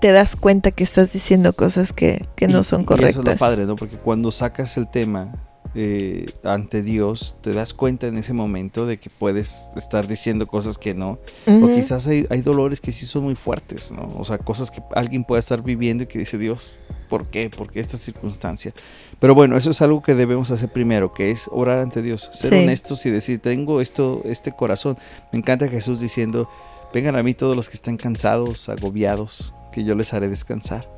te 0.00 0.12
das 0.12 0.36
cuenta 0.36 0.70
que 0.70 0.84
estás 0.84 1.12
diciendo 1.12 1.52
cosas 1.52 1.92
que, 1.92 2.26
no 2.48 2.62
son 2.62 2.84
correctas. 2.84 3.16
Y 3.16 3.20
eso 3.20 3.30
es 3.30 3.40
lo 3.40 3.46
padre, 3.46 3.66
¿no? 3.66 3.76
Porque 3.76 3.96
cuando 3.96 4.30
sacas 4.30 4.76
el 4.76 4.90
tema 4.90 5.32
eh, 5.76 6.26
ante 6.44 6.82
Dios, 6.82 7.36
te 7.40 7.52
das 7.52 7.74
cuenta 7.74 8.06
en 8.06 8.16
ese 8.16 8.32
momento 8.32 8.86
de 8.86 8.98
que 8.98 9.10
puedes 9.10 9.70
estar 9.76 10.06
diciendo 10.06 10.46
cosas 10.46 10.78
que 10.78 10.94
no. 10.94 11.18
O 11.46 11.66
quizás 11.66 12.06
hay, 12.06 12.40
dolores 12.42 12.80
que 12.80 12.92
sí 12.92 13.06
son 13.06 13.24
muy 13.24 13.34
fuertes, 13.34 13.90
¿no? 13.90 14.08
O 14.16 14.24
sea, 14.24 14.38
cosas 14.38 14.70
que 14.70 14.82
alguien 14.94 15.24
puede 15.24 15.40
estar 15.40 15.62
viviendo 15.62 16.04
y 16.04 16.06
que 16.06 16.18
dice 16.20 16.38
Dios, 16.38 16.76
¿por 17.08 17.28
qué? 17.28 17.50
¿Por 17.50 17.70
qué 17.70 17.80
esta 17.80 17.98
circunstancia? 17.98 18.72
Pero 19.18 19.34
bueno, 19.34 19.56
eso 19.56 19.70
es 19.70 19.82
algo 19.82 20.00
que 20.00 20.14
debemos 20.14 20.52
hacer 20.52 20.70
primero, 20.70 21.12
que 21.12 21.32
es 21.32 21.48
orar 21.50 21.80
ante 21.80 22.02
Dios, 22.02 22.30
ser 22.32 22.54
honestos 22.54 23.04
y 23.06 23.10
decir, 23.10 23.40
tengo 23.40 23.80
esto, 23.80 24.22
este 24.26 24.52
corazón. 24.52 24.96
Me 25.32 25.40
encanta 25.40 25.66
Jesús 25.66 25.98
diciendo, 25.98 26.48
vengan 26.92 27.16
a 27.16 27.24
mí 27.24 27.34
todos 27.34 27.56
los 27.56 27.68
que 27.68 27.74
están 27.74 27.96
cansados, 27.96 28.68
agobiados, 28.68 29.52
que 29.74 29.82
yo 29.82 29.96
les 29.96 30.14
haré 30.14 30.28
descansar. 30.28 30.88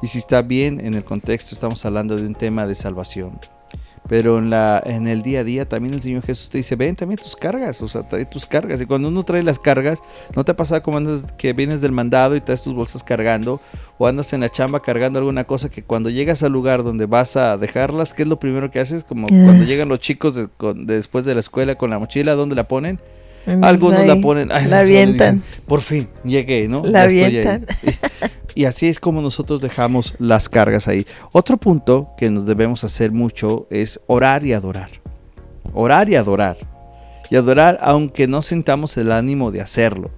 Y 0.00 0.06
si 0.06 0.18
está 0.18 0.40
bien, 0.42 0.80
en 0.80 0.94
el 0.94 1.02
contexto 1.02 1.52
estamos 1.52 1.84
hablando 1.84 2.16
de 2.16 2.24
un 2.24 2.34
tema 2.34 2.64
de 2.66 2.76
salvación. 2.76 3.40
Pero 4.06 4.38
en, 4.38 4.50
la, 4.50 4.82
en 4.84 5.08
el 5.08 5.22
día 5.22 5.40
a 5.40 5.44
día 5.44 5.66
también 5.66 5.94
el 5.94 6.02
Señor 6.02 6.22
Jesús 6.22 6.50
te 6.50 6.58
dice, 6.58 6.76
ven 6.76 6.94
también 6.94 7.18
tus 7.18 7.34
cargas, 7.34 7.80
o 7.80 7.88
sea, 7.88 8.06
trae 8.06 8.26
tus 8.26 8.46
cargas. 8.46 8.80
Y 8.80 8.86
cuando 8.86 9.08
uno 9.08 9.24
trae 9.24 9.42
las 9.42 9.58
cargas, 9.58 10.00
¿no 10.36 10.44
te 10.44 10.52
ha 10.52 10.56
pasado 10.56 10.82
como 10.82 10.98
andas 10.98 11.32
que 11.32 11.54
vienes 11.54 11.80
del 11.80 11.90
mandado 11.90 12.36
y 12.36 12.40
traes 12.40 12.62
tus 12.62 12.74
bolsas 12.74 13.02
cargando? 13.02 13.60
O 13.98 14.06
andas 14.06 14.32
en 14.32 14.40
la 14.42 14.50
chamba 14.50 14.80
cargando 14.80 15.18
alguna 15.18 15.44
cosa 15.44 15.70
que 15.70 15.82
cuando 15.82 16.10
llegas 16.10 16.42
al 16.42 16.52
lugar 16.52 16.84
donde 16.84 17.06
vas 17.06 17.36
a 17.36 17.56
dejarlas, 17.56 18.12
¿qué 18.12 18.22
es 18.22 18.28
lo 18.28 18.38
primero 18.38 18.70
que 18.70 18.78
haces? 18.78 19.04
Como 19.04 19.26
cuando 19.26 19.64
llegan 19.64 19.88
los 19.88 20.00
chicos 20.00 20.38
después 20.76 21.24
de 21.24 21.34
la 21.34 21.40
escuela 21.40 21.74
con 21.74 21.90
la 21.90 21.98
mochila, 21.98 22.34
¿dónde 22.34 22.54
la 22.54 22.68
ponen? 22.68 23.00
Algunos 23.62 24.06
la 24.06 24.16
ponen, 24.20 24.48
la 24.48 24.80
avientan. 24.80 25.42
Por 25.66 25.82
fin, 25.82 26.08
llegué, 26.24 26.68
¿no? 26.68 26.82
La 26.84 27.02
avientan. 27.02 27.66
Y, 28.54 28.66
así 28.66 28.88
es 28.88 29.00
como 29.00 29.20
nosotros 29.20 29.60
dejamos 29.60 30.14
las 30.18 30.48
cargas 30.48 30.86
ahí. 30.88 31.06
Otro 31.32 31.56
punto 31.56 32.10
que 32.16 32.30
nos 32.30 32.46
debemos 32.46 32.84
hacer 32.84 33.10
mucho 33.10 33.66
es 33.70 34.00
orar 34.06 34.44
y 34.44 34.52
adorar. 34.52 34.90
Orar 35.72 36.08
y 36.08 36.14
adorar. 36.14 36.56
Y 37.30 37.36
adorar 37.36 37.78
aunque 37.82 38.28
no 38.28 38.42
sentamos 38.42 38.96
el 38.96 39.10
ánimo 39.10 39.50
de 39.50 39.60
hacerlo. 39.60 40.10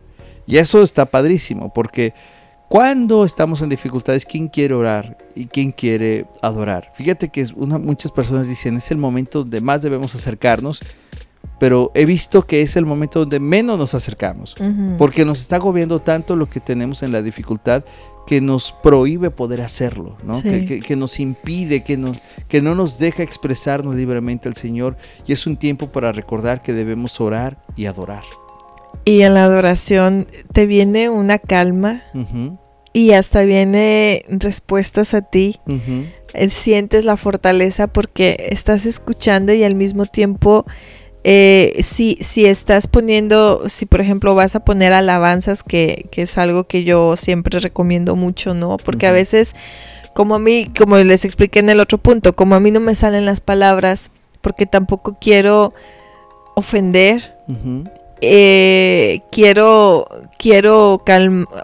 Y 0.46 0.58
eso 0.58 0.82
está 0.82 1.06
padrísimo 1.06 1.72
porque 1.72 2.12
cuando 2.68 3.24
estamos 3.24 3.62
en 3.62 3.68
dificultades, 3.68 4.24
¿quién 4.26 4.48
quiere 4.48 4.74
orar 4.74 5.16
y 5.36 5.46
quién 5.46 5.70
quiere 5.70 6.26
adorar? 6.42 6.92
Fíjate 6.94 7.28
que 7.28 7.46
muchas 7.54 8.10
personas 8.10 8.48
dicen 8.48 8.76
es 8.76 8.90
el 8.90 8.96
momento 8.96 9.40
donde 9.40 9.60
más 9.60 9.82
debemos 9.82 10.14
acercarnos 10.16 10.80
pero 11.58 11.90
he 11.94 12.04
visto 12.04 12.46
que 12.46 12.62
es 12.62 12.76
el 12.76 12.86
momento 12.86 13.20
donde 13.20 13.40
menos 13.40 13.78
nos 13.78 13.94
acercamos, 13.94 14.54
porque 14.98 15.24
nos 15.24 15.40
está 15.40 15.56
agobiando 15.56 16.00
tanto 16.00 16.36
lo 16.36 16.48
que 16.48 16.60
tenemos 16.60 17.02
en 17.02 17.12
la 17.12 17.22
dificultad 17.22 17.84
que 18.26 18.40
nos 18.40 18.72
prohíbe 18.72 19.30
poder 19.30 19.62
hacerlo, 19.62 20.16
¿no? 20.24 20.42
Que, 20.42 20.96
nos 20.96 21.20
impide, 21.20 21.84
que, 21.84 21.96
no, 21.96 22.12
que 22.48 22.60
no 22.60 22.74
nos 22.74 22.98
deja 22.98 23.22
expresarnos 23.22 23.94
libremente 23.94 24.48
al 24.48 24.56
Señor 24.56 24.96
y 25.26 25.32
es 25.32 25.46
un 25.46 25.56
tiempo 25.56 25.88
para 25.88 26.12
recordar 26.12 26.60
que 26.60 26.72
debemos 26.72 27.20
orar 27.20 27.58
y 27.76 27.86
adorar. 27.86 28.24
Y 29.04 29.22
en 29.22 29.34
la 29.34 29.44
adoración 29.44 30.26
te 30.52 30.66
viene 30.66 31.08
una 31.08 31.38
calma 31.38 32.02
y 32.92 33.12
hasta 33.12 33.42
viene 33.42 34.24
respuestas 34.28 35.14
a 35.14 35.22
ti. 35.22 35.60
Eh, 36.34 36.48
sientes 36.50 37.04
la 37.04 37.16
fortaleza 37.16 37.86
porque 37.86 38.48
estás 38.50 38.86
escuchando 38.86 39.52
y 39.52 39.62
al 39.62 39.76
mismo 39.76 40.06
tiempo 40.06 40.66
eh, 41.28 41.82
si, 41.82 42.18
si 42.20 42.46
estás 42.46 42.86
poniendo, 42.86 43.68
si 43.68 43.84
por 43.84 44.00
ejemplo 44.00 44.36
vas 44.36 44.54
a 44.54 44.60
poner 44.60 44.92
alabanzas, 44.92 45.64
que, 45.64 46.06
que 46.12 46.22
es 46.22 46.38
algo 46.38 46.68
que 46.68 46.84
yo 46.84 47.16
siempre 47.16 47.58
recomiendo 47.58 48.14
mucho, 48.14 48.54
¿no? 48.54 48.76
Porque 48.76 49.08
a 49.08 49.10
veces, 49.10 49.56
como 50.14 50.36
a 50.36 50.38
mí, 50.38 50.68
como 50.78 50.96
les 50.98 51.24
expliqué 51.24 51.58
en 51.58 51.68
el 51.68 51.80
otro 51.80 51.98
punto, 51.98 52.34
como 52.34 52.54
a 52.54 52.60
mí 52.60 52.70
no 52.70 52.78
me 52.78 52.94
salen 52.94 53.26
las 53.26 53.40
palabras, 53.40 54.12
porque 54.40 54.66
tampoco 54.66 55.16
quiero 55.20 55.74
ofender, 56.54 57.34
eh, 58.20 59.18
quiero, 59.32 60.06
quiero 60.38 61.02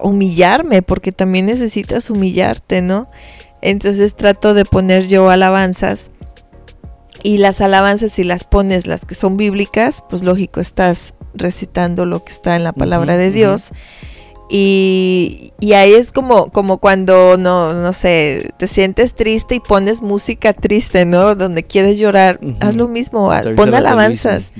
humillarme, 0.03 0.83
porque 0.83 1.13
también 1.13 1.47
necesitas 1.47 2.11
humillarte, 2.11 2.83
¿no? 2.83 3.07
Entonces 3.61 4.17
trato 4.17 4.55
de 4.55 4.65
poner 4.65 5.07
yo 5.07 5.31
alabanzas 5.31 6.11
y 7.23 7.39
las 7.39 7.61
alabanzas, 7.61 8.13
si 8.13 8.25
las 8.25 8.45
pones, 8.45 8.87
las 8.87 9.05
que 9.05 9.15
son 9.15 9.37
bíblicas, 9.37 10.03
pues 10.09 10.23
lógico, 10.23 10.61
estás 10.61 11.15
recitando 11.35 12.05
lo 12.05 12.25
que 12.25 12.33
está 12.33 12.57
en 12.57 12.65
la 12.65 12.73
palabra 12.73 13.17
de 13.17 13.31
Dios. 13.31 13.73
Y, 14.55 15.53
ahí 15.75 15.95
es 15.95 16.13
como, 16.13 16.51
como 16.51 16.77
cuando, 16.77 17.39
no, 17.39 17.73
no 17.73 17.93
sé, 17.95 18.51
te 18.59 18.67
sientes 18.67 19.15
triste 19.15 19.55
y 19.55 19.61
pones 19.61 20.03
música 20.03 20.53
triste, 20.53 21.07
¿no? 21.07 21.35
Donde 21.35 21.63
quieres 21.63 21.99
llorar, 21.99 22.39
haz 22.61 22.77
lo 22.77 22.87
mismo, 22.87 23.33
pon 23.57 23.75
alabanzas. 23.75 24.53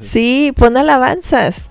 Sí, 0.00 0.52
pon 0.54 0.76
alabanzas. 0.76 1.68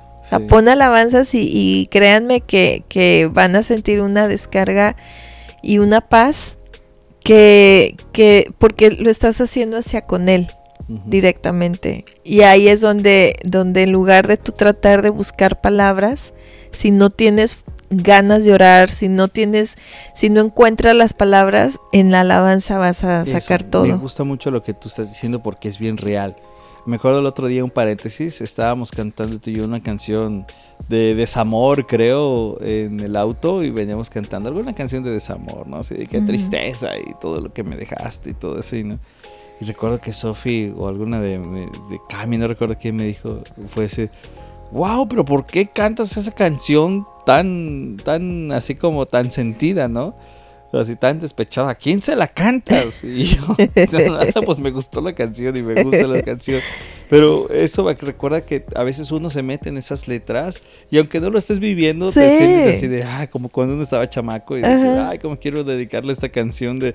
pon 0.49 0.67
alabanzas 0.67 1.29
y, 1.33 1.87
créanme 1.89 2.41
que, 2.41 2.83
que, 2.89 3.29
van 3.31 3.55
a 3.55 3.63
sentir 3.63 4.01
una 4.01 4.27
descarga 4.27 4.97
y 5.61 5.77
una 5.77 6.01
paz 6.01 6.57
que, 7.29 7.95
que 8.11 8.51
porque 8.57 8.89
lo 8.89 9.11
estás 9.11 9.39
haciendo 9.39 9.77
hacia 9.77 10.01
con 10.01 10.29
él 10.29 10.47
directamente. 11.05 12.03
Y 12.23 12.41
ahí 12.41 12.67
es 12.67 12.81
donde, 12.81 13.35
donde 13.43 13.83
en 13.83 13.91
lugar 13.91 14.27
de 14.27 14.37
tú 14.37 14.51
tratar 14.51 15.03
de 15.03 15.11
buscar 15.11 15.61
palabras, 15.61 16.33
si 16.71 16.89
no 16.89 17.11
tienes 17.11 17.59
ganas 17.91 18.45
de 18.45 18.53
orar, 18.53 18.89
si 18.89 19.09
no 19.09 19.27
tienes, 19.27 19.77
si 20.15 20.31
no 20.31 20.41
encuentras 20.41 20.95
las 20.95 21.13
palabras, 21.13 21.79
en 21.91 22.09
la 22.09 22.21
alabanza 22.21 22.79
vas 22.79 23.03
a 23.03 23.23
sacar 23.25 23.61
todo. 23.61 23.85
Me 23.85 23.93
gusta 23.93 24.23
mucho 24.23 24.49
lo 24.49 24.63
que 24.63 24.73
tú 24.73 24.89
estás 24.89 25.09
diciendo 25.09 25.43
porque 25.43 25.67
es 25.67 25.77
bien 25.77 25.97
real. 25.97 26.35
Me 26.85 26.95
acuerdo 26.95 27.19
el 27.19 27.25
otro 27.25 27.47
día, 27.47 27.63
un 27.63 27.69
paréntesis, 27.69 28.41
estábamos 28.41 28.91
cantando 28.91 29.39
tú 29.39 29.49
y 29.49 29.55
yo 29.55 29.65
una 29.65 29.81
canción 29.81 30.45
de 30.87 31.13
desamor, 31.13 31.85
creo, 31.85 32.57
en 32.61 32.99
el 32.99 33.15
auto 33.15 33.63
y 33.63 33.69
veníamos 33.69 34.09
cantando 34.09 34.49
alguna 34.49 34.73
canción 34.73 35.03
de 35.03 35.11
desamor, 35.11 35.67
¿no? 35.67 35.77
Así 35.77 35.95
de 35.95 36.07
qué 36.07 36.21
tristeza 36.21 36.97
y 36.97 37.13
todo 37.19 37.41
lo 37.41 37.53
que 37.53 37.63
me 37.63 37.75
dejaste 37.75 38.31
y 38.31 38.33
todo 38.33 38.59
eso, 38.59 38.75
¿no? 38.77 38.99
Y 39.61 39.65
recuerdo 39.65 39.99
que 39.99 40.13
Sophie 40.13 40.73
o 40.75 40.87
alguna 40.87 41.19
de, 41.19 41.37
de 41.37 41.99
Cami, 42.07 42.37
no 42.37 42.47
recuerdo 42.47 42.77
quién 42.79 42.95
me 42.95 43.03
dijo, 43.03 43.41
fue 43.67 43.85
ese, 43.85 44.09
wow, 44.71 45.07
pero 45.07 45.25
¿por 45.25 45.45
qué 45.45 45.67
cantas 45.67 46.15
esa 46.15 46.31
canción 46.31 47.05
tan, 47.25 47.97
tan, 47.97 48.51
así 48.53 48.75
como 48.75 49.05
tan 49.05 49.31
sentida, 49.31 49.87
¿no? 49.87 50.15
Así 50.71 50.95
tan 50.95 51.19
despechada. 51.19 51.71
¿A 51.71 51.75
quién 51.75 52.01
se 52.01 52.15
la 52.15 52.27
cantas? 52.27 53.03
Y 53.03 53.23
yo, 53.23 53.41
pues 54.45 54.59
me 54.59 54.71
gustó 54.71 55.01
la 55.01 55.13
canción 55.13 55.57
y 55.57 55.63
me 55.63 55.83
gusta 55.83 56.07
la 56.07 56.21
canción. 56.21 56.61
Pero 57.09 57.49
eso 57.49 57.91
recuerda 58.01 58.41
que 58.41 58.65
a 58.75 58.83
veces 58.83 59.11
uno 59.11 59.31
se 59.31 59.41
mete 59.41 59.69
en 59.69 59.77
esas 59.77 60.07
letras 60.07 60.61
y 60.91 60.99
aunque 60.99 61.19
no 61.19 61.31
lo 61.31 61.39
estés 61.39 61.59
viviendo, 61.59 62.11
te 62.11 62.37
sientes 62.37 62.75
así 62.75 62.87
de, 62.87 63.03
ah, 63.03 63.27
como 63.31 63.49
cuando 63.49 63.73
uno 63.73 63.81
estaba 63.81 64.07
chamaco 64.07 64.57
y 64.57 64.61
dices, 64.61 64.85
ay, 64.85 65.17
como 65.17 65.39
quiero 65.39 65.63
dedicarle 65.63 66.13
esta 66.13 66.29
canción 66.29 66.77
de, 66.77 66.93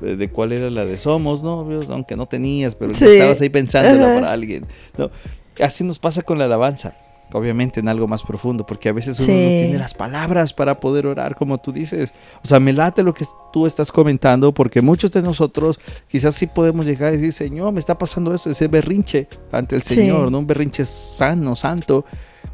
de, 0.00 0.30
cuál 0.30 0.52
era 0.52 0.70
la 0.70 0.86
de 0.86 0.96
Somos, 0.96 1.42
¿no? 1.42 1.68
Aunque 1.90 2.16
no 2.16 2.26
tenías, 2.26 2.74
pero 2.74 2.92
estabas 2.92 3.40
ahí 3.42 3.50
pensando 3.50 4.02
para 4.02 4.32
alguien, 4.32 4.64
¿no? 4.96 5.10
Así 5.60 5.84
nos 5.84 5.98
pasa 5.98 6.22
con 6.22 6.38
la 6.38 6.46
alabanza 6.46 6.94
obviamente 7.32 7.80
en 7.80 7.88
algo 7.88 8.06
más 8.06 8.22
profundo, 8.22 8.66
porque 8.66 8.88
a 8.88 8.92
veces 8.92 9.18
uno 9.18 9.28
no 9.28 9.48
tiene 9.48 9.78
las 9.78 9.94
palabras 9.94 10.52
para 10.52 10.80
poder 10.80 11.06
orar, 11.06 11.36
como 11.36 11.58
tú 11.58 11.72
dices. 11.72 12.12
O 12.42 12.46
sea, 12.46 12.60
me 12.60 12.72
late 12.72 13.02
lo 13.02 13.14
que 13.14 13.24
tú 13.52 13.66
estás 13.66 13.92
comentando, 13.92 14.52
porque 14.52 14.80
muchos 14.82 15.10
de 15.12 15.22
nosotros 15.22 15.80
quizás 16.08 16.34
sí 16.34 16.46
podemos 16.46 16.86
llegar 16.86 17.12
y 17.12 17.16
decir, 17.16 17.32
Señor, 17.32 17.72
me 17.72 17.80
está 17.80 17.96
pasando 17.96 18.34
eso, 18.34 18.50
ese 18.50 18.68
berrinche 18.68 19.28
ante 19.52 19.76
el 19.76 19.82
Señor, 19.82 20.30
¿no? 20.30 20.38
Un 20.38 20.46
berrinche 20.46 20.84
sano, 20.84 21.56
santo. 21.56 22.04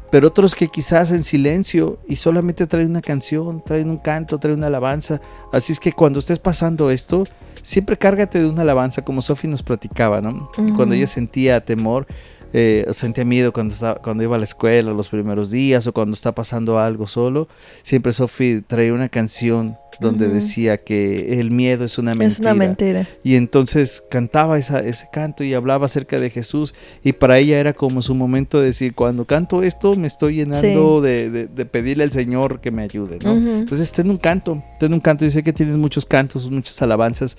Pero 0.09 0.29
otros 0.29 0.55
que 0.55 0.69
quizás 0.69 1.11
en 1.11 1.21
silencio 1.21 1.99
y 2.07 2.15
solamente 2.15 2.65
traen 2.65 2.91
una 2.91 3.01
canción, 3.01 3.61
traen 3.61 3.89
un 3.89 3.97
canto, 3.97 4.39
traen 4.39 4.57
una 4.57 4.67
alabanza. 4.67 5.19
Así 5.51 5.73
es 5.73 5.79
que 5.81 5.91
cuando 5.91 6.19
estés 6.19 6.39
pasando 6.39 6.89
esto, 6.91 7.25
siempre 7.61 7.97
cárgate 7.97 8.39
de 8.39 8.47
una 8.47 8.61
alabanza, 8.61 9.03
como 9.03 9.21
Sofi 9.21 9.49
nos 9.49 9.63
platicaba, 9.63 10.21
¿no? 10.21 10.49
Cuando 10.75 10.95
ella 10.95 11.07
sentía 11.07 11.59
temor, 11.65 12.07
eh, 12.53 12.85
sentía 12.91 13.25
miedo 13.25 13.53
cuando, 13.53 13.73
estaba, 13.73 13.95
cuando 13.95 14.23
iba 14.23 14.35
a 14.35 14.39
la 14.39 14.45
escuela 14.45 14.91
los 14.91 15.09
primeros 15.09 15.51
días 15.51 15.87
o 15.87 15.93
cuando 15.93 16.13
está 16.13 16.33
pasando 16.33 16.79
algo 16.79 17.07
solo, 17.07 17.47
siempre 17.83 18.13
Sophie 18.13 18.61
traía 18.61 18.93
una 18.93 19.09
canción 19.09 19.77
donde 19.99 20.27
decía 20.27 20.77
que 20.77 21.39
el 21.39 21.51
miedo 21.51 21.85
es 21.85 21.97
una 21.97 22.13
mentira. 22.13 22.27
Es 22.27 22.39
una 22.39 22.53
mentira. 22.53 23.07
Y 23.23 23.35
entonces 23.35 24.03
cantaba 24.09 24.57
esa, 24.57 24.79
ese 24.79 25.07
canto 25.11 25.43
y 25.43 25.53
hablaba 25.53 25.85
acerca 25.85 26.19
de 26.19 26.29
Jesús 26.29 26.73
y 27.03 27.13
para 27.13 27.39
ella 27.39 27.59
era 27.59 27.73
como 27.73 28.01
su 28.01 28.15
momento 28.15 28.59
de 28.59 28.67
decir, 28.67 28.93
cuando 28.93 29.25
canto 29.25 29.63
esto 29.63 29.95
me 29.95 30.07
estoy 30.07 30.35
llenando 30.35 31.01
de, 31.01 31.47
pedirle 31.71 32.03
al 32.03 32.11
Señor 32.11 32.59
que 32.61 32.71
me 32.71 32.83
ayude, 32.83 33.19
¿no? 33.23 33.33
Entonces 33.33 33.91
ten 33.91 34.09
un 34.09 34.17
canto, 34.17 34.63
ten 34.79 34.93
un 34.93 34.99
canto, 34.99 35.25
y 35.25 35.31
sé 35.31 35.43
que 35.43 35.53
tienes 35.53 35.75
muchos 35.75 36.05
cantos, 36.05 36.49
muchas 36.49 36.81
alabanzas, 36.81 37.37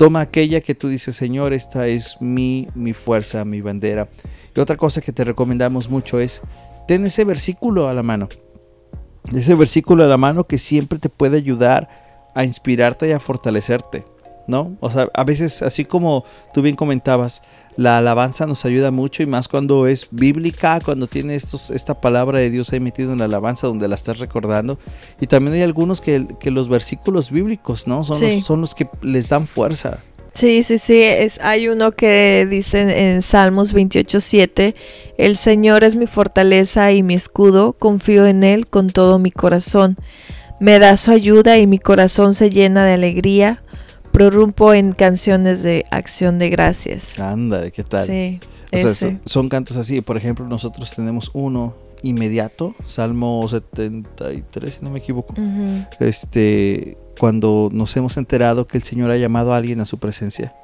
toma 0.00 0.22
aquella 0.22 0.62
que 0.62 0.74
tú 0.74 0.88
dices, 0.88 1.14
Señor, 1.14 1.52
esta 1.52 1.86
es 1.86 2.16
mi, 2.20 2.68
mi 2.74 2.94
fuerza, 2.94 3.44
mi 3.44 3.60
bandera. 3.60 4.08
Y 4.56 4.58
otra 4.58 4.78
cosa 4.78 5.02
que 5.02 5.12
te 5.12 5.24
recomendamos 5.24 5.90
mucho 5.90 6.18
es, 6.18 6.40
ten 6.88 7.04
ese 7.04 7.22
versículo 7.26 7.86
a 7.86 7.92
la 7.92 8.02
mano. 8.02 8.30
Ese 9.30 9.54
versículo 9.54 10.02
a 10.02 10.06
la 10.06 10.16
mano 10.16 10.44
que 10.44 10.56
siempre 10.56 10.98
te 10.98 11.10
puede 11.10 11.36
ayudar 11.36 12.30
a 12.34 12.46
inspirarte 12.46 13.08
y 13.08 13.12
a 13.12 13.20
fortalecerte. 13.20 14.06
¿No? 14.50 14.76
O 14.80 14.90
sea, 14.90 15.08
a 15.14 15.22
veces, 15.22 15.62
así 15.62 15.84
como 15.84 16.24
tú 16.52 16.60
bien 16.60 16.74
comentabas, 16.74 17.40
la 17.76 17.98
alabanza 17.98 18.46
nos 18.46 18.64
ayuda 18.64 18.90
mucho 18.90 19.22
y 19.22 19.26
más 19.26 19.46
cuando 19.46 19.86
es 19.86 20.08
bíblica, 20.10 20.80
cuando 20.84 21.06
tiene 21.06 21.36
estos, 21.36 21.70
esta 21.70 22.00
palabra 22.00 22.40
de 22.40 22.50
Dios 22.50 22.72
ahí 22.72 22.80
metido 22.80 23.12
en 23.12 23.20
la 23.20 23.26
alabanza 23.26 23.68
donde 23.68 23.86
la 23.86 23.94
estás 23.94 24.18
recordando. 24.18 24.76
Y 25.20 25.28
también 25.28 25.54
hay 25.54 25.62
algunos 25.62 26.00
que, 26.00 26.26
los 26.46 26.68
versículos 26.68 27.30
bíblicos, 27.30 27.86
¿no? 27.86 28.02
Son, 28.02 28.20
los, 28.20 28.44
son 28.44 28.60
los 28.60 28.74
que 28.74 28.88
les 29.02 29.28
dan 29.28 29.46
fuerza. 29.46 30.00
Sí, 30.34 30.62
sí, 30.64 30.78
sí, 30.78 31.00
es, 31.00 31.38
hay 31.40 31.68
uno 31.68 31.92
que 31.92 32.46
dice 32.50 33.12
en 33.12 33.22
Salmos 33.22 33.72
28.7, 33.72 34.74
el 35.16 35.36
Señor 35.36 35.84
es 35.84 35.96
mi 35.96 36.06
fortaleza 36.06 36.92
y 36.92 37.02
mi 37.02 37.14
escudo, 37.14 37.72
confío 37.72 38.26
en 38.26 38.42
Él 38.42 38.66
con 38.66 38.90
todo 38.90 39.18
mi 39.18 39.30
corazón. 39.30 39.96
Me 40.60 40.78
da 40.78 40.96
su 40.96 41.12
ayuda 41.12 41.58
y 41.58 41.66
mi 41.66 41.78
corazón 41.78 42.34
se 42.34 42.50
llena 42.50 42.84
de 42.84 42.92
alegría, 42.92 43.62
prorrumpo 44.12 44.74
en 44.74 44.92
canciones 44.92 45.62
de 45.62 45.86
acción 45.90 46.38
de 46.38 46.50
gracias. 46.50 47.18
Anda, 47.18 47.70
¿qué 47.70 47.84
tal? 47.84 48.06
Sí. 48.06 48.40
son, 48.94 49.20
son 49.24 49.48
cantos 49.48 49.76
así, 49.76 50.00
por 50.00 50.16
ejemplo, 50.16 50.46
nosotros 50.46 50.94
tenemos 50.94 51.30
uno 51.34 51.74
inmediato, 52.02 52.74
Salmo 52.84 53.46
73, 53.48 54.74
si 54.74 54.84
no 54.84 54.90
me 54.90 54.98
equivoco. 54.98 55.34
Este 56.00 56.96
cuando 57.18 57.68
nos 57.70 57.94
hemos 57.98 58.16
enterado 58.16 58.66
que 58.66 58.78
el 58.78 58.82
Señor 58.82 59.10
ha 59.10 59.16
llamado 59.18 59.52
a 59.52 59.58
alguien 59.58 59.80
a 59.80 59.84
su 59.84 59.98
presencia 59.98 60.54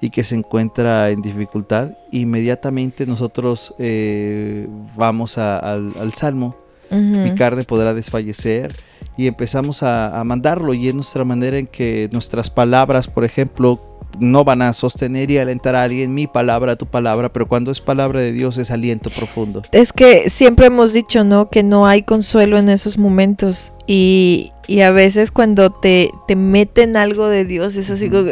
y 0.00 0.08
que 0.08 0.24
se 0.24 0.34
encuentra 0.34 1.10
en 1.10 1.20
dificultad, 1.20 1.90
inmediatamente 2.10 3.06
nosotros 3.06 3.74
eh, 3.78 4.66
vamos 4.96 5.36
al, 5.36 6.14
Salmo, 6.14 6.56
mi 6.90 7.34
carne 7.34 7.64
podrá 7.64 7.92
desfallecer, 7.92 8.74
y 9.16 9.26
empezamos 9.26 9.82
a, 9.82 10.18
a, 10.18 10.24
mandarlo 10.24 10.74
y 10.74 10.88
es 10.88 10.94
nuestra 10.94 11.24
manera 11.24 11.58
en 11.58 11.66
que 11.66 12.08
nuestras 12.12 12.50
palabras, 12.50 13.08
por 13.08 13.24
ejemplo, 13.24 13.78
no 14.18 14.44
van 14.44 14.62
a 14.62 14.72
sostener 14.72 15.30
y 15.30 15.38
alentar 15.38 15.74
a 15.74 15.84
alguien 15.84 16.14
mi 16.14 16.26
palabra, 16.26 16.76
tu 16.76 16.86
palabra, 16.86 17.32
pero 17.32 17.46
cuando 17.46 17.70
es 17.70 17.80
palabra 17.80 18.20
de 18.20 18.32
Dios 18.32 18.58
es 18.58 18.70
aliento 18.70 19.10
profundo. 19.10 19.62
Es 19.72 19.92
que 19.92 20.30
siempre 20.30 20.66
hemos 20.66 20.92
dicho, 20.92 21.24
¿no? 21.24 21.48
Que 21.48 21.62
no 21.62 21.86
hay 21.86 22.02
consuelo 22.02 22.58
en 22.58 22.68
esos 22.68 22.98
momentos 22.98 23.72
y, 23.86 24.52
a 24.82 24.90
veces 24.90 25.32
cuando 25.32 25.70
te, 25.70 26.10
te 26.26 26.36
meten 26.36 26.96
algo 26.96 27.28
de 27.28 27.44
Dios 27.44 27.76
es 27.76 27.90
así 27.90 28.08
como... 28.08 28.30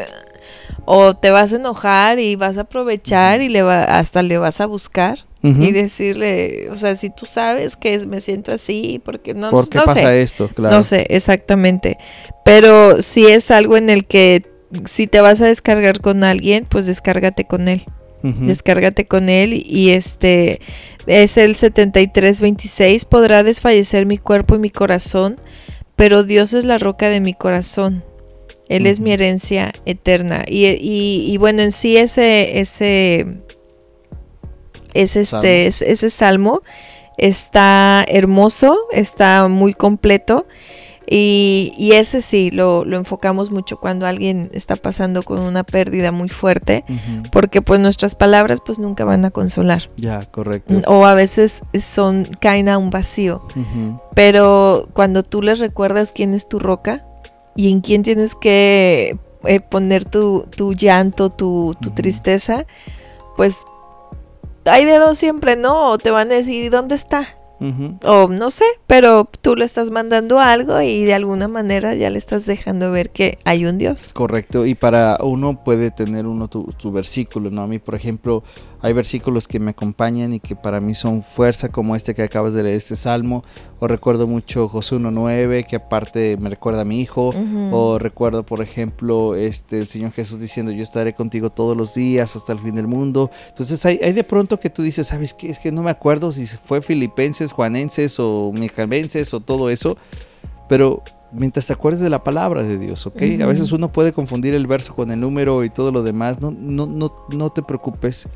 O 0.92 1.14
te 1.14 1.30
vas 1.30 1.52
a 1.52 1.56
enojar 1.56 2.18
y 2.18 2.34
vas 2.34 2.58
a 2.58 2.62
aprovechar 2.62 3.42
y 3.42 3.48
le 3.48 3.62
va, 3.62 3.84
hasta 3.84 4.22
le 4.22 4.38
vas 4.38 4.60
a 4.60 4.66
buscar 4.66 5.20
y 5.42 5.70
decirle, 5.70 6.68
o 6.70 6.74
sea, 6.76 6.96
si 6.96 7.10
tú 7.10 7.26
sabes 7.26 7.76
que 7.76 7.96
me 8.06 8.20
siento 8.20 8.52
así, 8.52 9.00
porque 9.04 9.32
no, 9.32 9.50
¿Por 9.50 9.68
qué 9.68 9.78
pasa 9.78 10.16
esto? 10.16 10.48
Claro. 10.48 10.76
No 10.76 10.82
sé, 10.82 11.06
exactamente. 11.08 11.96
Pero 12.44 13.00
si 13.02 13.26
es 13.26 13.52
algo 13.52 13.76
en 13.76 13.88
el 13.88 14.04
que 14.04 14.42
si 14.84 15.06
te 15.06 15.20
vas 15.20 15.40
a 15.40 15.46
descargar 15.46 16.00
con 16.00 16.24
alguien, 16.24 16.66
pues 16.68 16.86
descárgate 16.86 17.44
con 17.44 17.68
él. 17.68 17.84
Descárgate 18.22 19.06
con 19.06 19.28
él 19.28 19.54
y 19.54 19.90
este 19.90 20.60
es 21.06 21.38
el 21.38 21.54
7326. 21.54 23.04
Podrá 23.04 23.44
desfallecer 23.44 24.06
mi 24.06 24.18
cuerpo 24.18 24.56
y 24.56 24.58
mi 24.58 24.70
corazón, 24.70 25.36
pero 25.94 26.24
Dios 26.24 26.52
es 26.52 26.64
la 26.64 26.78
roca 26.78 27.08
de 27.08 27.20
mi 27.20 27.32
corazón. 27.32 28.02
Él 28.70 28.86
es 28.86 29.00
mi 29.00 29.12
herencia 29.12 29.72
eterna. 29.84 30.44
Y, 30.48 30.66
y, 30.66 31.36
bueno, 31.36 31.60
en 31.60 31.72
sí 31.72 31.96
ese, 31.96 32.60
ese, 32.60 33.26
es 34.94 35.16
este, 35.16 35.66
ese 35.66 36.10
salmo 36.10 36.60
está 37.18 38.04
hermoso, 38.08 38.78
está 38.92 39.48
muy 39.48 39.74
completo. 39.74 40.46
Y, 41.12 41.90
ese 41.92 42.20
sí, 42.20 42.50
lo, 42.50 42.84
enfocamos 42.84 43.50
mucho 43.50 43.78
cuando 43.78 44.06
alguien 44.06 44.48
está 44.54 44.76
pasando 44.76 45.24
con 45.24 45.40
una 45.40 45.64
pérdida 45.64 46.12
muy 46.12 46.28
fuerte, 46.28 46.84
porque 47.32 47.62
pues 47.62 47.80
nuestras 47.80 48.14
palabras 48.14 48.60
pues 48.64 48.78
nunca 48.78 49.04
van 49.04 49.24
a 49.24 49.32
consolar. 49.32 49.90
Ya, 49.96 50.24
correcto. 50.26 50.80
O 50.86 51.04
a 51.04 51.14
veces 51.14 51.62
son, 51.80 52.28
caen 52.40 52.68
a 52.68 52.78
un 52.78 52.90
vacío. 52.90 53.42
Pero 54.14 54.88
cuando 54.92 55.24
tú 55.24 55.42
les 55.42 55.58
recuerdas 55.58 56.12
quién 56.12 56.32
es 56.32 56.48
tu 56.48 56.60
roca 56.60 57.04
y 57.56 57.70
en 57.70 57.80
quién 57.80 58.02
tienes 58.02 58.34
que 58.34 59.18
eh, 59.44 59.60
poner 59.60 60.04
tu, 60.04 60.46
llanto, 60.74 61.30
tu, 61.30 61.76
tristeza, 61.94 62.66
pues 63.36 63.64
hay 64.64 64.84
de 64.84 64.98
dos 64.98 65.16
siempre, 65.16 65.56
¿no? 65.56 65.90
O 65.90 65.98
te 65.98 66.10
van 66.10 66.30
a 66.30 66.34
decir, 66.34 66.70
¿dónde 66.70 66.94
está? 66.94 67.36
O 68.04 68.28
no 68.28 68.48
sé, 68.48 68.64
pero 68.86 69.28
tú 69.42 69.54
le 69.54 69.66
estás 69.66 69.90
mandando 69.90 70.40
algo 70.40 70.80
y 70.80 71.04
de 71.04 71.12
alguna 71.12 71.46
manera 71.46 71.94
ya 71.94 72.08
le 72.08 72.16
estás 72.16 72.46
dejando 72.46 72.90
ver 72.90 73.10
que 73.10 73.38
hay 73.44 73.66
un 73.66 73.76
Dios. 73.76 74.14
Correcto, 74.14 74.64
y 74.64 74.74
para 74.74 75.18
uno 75.22 75.62
puede 75.62 75.90
tener 75.90 76.26
uno 76.26 76.48
tu, 76.48 76.92
versículo, 76.92 77.50
¿no? 77.50 77.60
A 77.60 77.66
mí, 77.66 77.78
por 77.78 77.94
ejemplo, 77.94 78.42
Hay 78.82 78.94
versículos 78.94 79.46
que 79.46 79.60
me 79.60 79.72
acompañan 79.72 80.32
y 80.32 80.40
que 80.40 80.56
para 80.56 80.80
mí 80.80 80.94
son 80.94 81.22
fuerza, 81.22 81.68
como 81.68 81.94
este 81.94 82.14
que 82.14 82.22
acabas 82.22 82.54
de 82.54 82.62
leer, 82.62 82.76
este 82.76 82.96
salmo. 82.96 83.42
O 83.78 83.88
recuerdo 83.88 84.26
mucho 84.26 84.68
José 84.68 84.96
1.9, 84.96 85.66
que 85.66 85.76
aparte 85.76 86.38
me 86.38 86.48
recuerda 86.48 86.82
a 86.82 86.84
mi 86.84 87.00
hijo. 87.00 87.34
O 87.70 87.98
recuerdo, 87.98 88.44
por 88.44 88.62
ejemplo, 88.62 89.34
este, 89.34 89.80
el 89.80 89.88
Señor 89.88 90.12
Jesús 90.12 90.40
diciendo, 90.40 90.72
yo 90.72 90.82
estaré 90.82 91.14
contigo 91.14 91.50
todos 91.50 91.76
los 91.76 91.94
días 91.94 92.36
hasta 92.36 92.52
el 92.52 92.58
fin 92.58 92.74
del 92.74 92.86
mundo. 92.86 93.30
Entonces 93.48 93.84
hay, 93.84 94.00
hay 94.02 94.12
de 94.12 94.24
pronto 94.24 94.58
que 94.58 94.70
tú 94.70 94.82
dices, 94.82 95.08
¿sabes 95.08 95.34
qué? 95.34 95.50
Es 95.50 95.58
que 95.58 95.72
no 95.72 95.82
me 95.82 95.90
acuerdo 95.90 96.32
si 96.32 96.46
fue 96.46 96.80
filipenses, 96.80 97.52
juanenses 97.52 98.18
o 98.18 98.50
mijalvenses 98.54 99.34
o 99.34 99.40
todo 99.40 99.68
eso. 99.68 99.98
Pero 100.68 101.02
mientras 101.32 101.66
te 101.66 101.72
acuerdes 101.72 102.00
de 102.00 102.10
la 102.10 102.24
palabra 102.24 102.62
de 102.62 102.78
Dios, 102.78 103.06
¿ok? 103.06 103.22
A 103.42 103.46
veces 103.46 103.72
uno 103.72 103.92
puede 103.92 104.12
confundir 104.12 104.54
el 104.54 104.66
verso 104.66 104.94
con 104.94 105.10
el 105.10 105.20
número 105.20 105.64
y 105.64 105.70
todo 105.70 105.92
lo 105.92 106.02
demás. 106.02 106.40
No, 106.40 106.50
no, 106.50 106.86
no, 106.86 107.12
no 107.30 107.50
te 107.50 107.62
preocupes. 107.62 108.28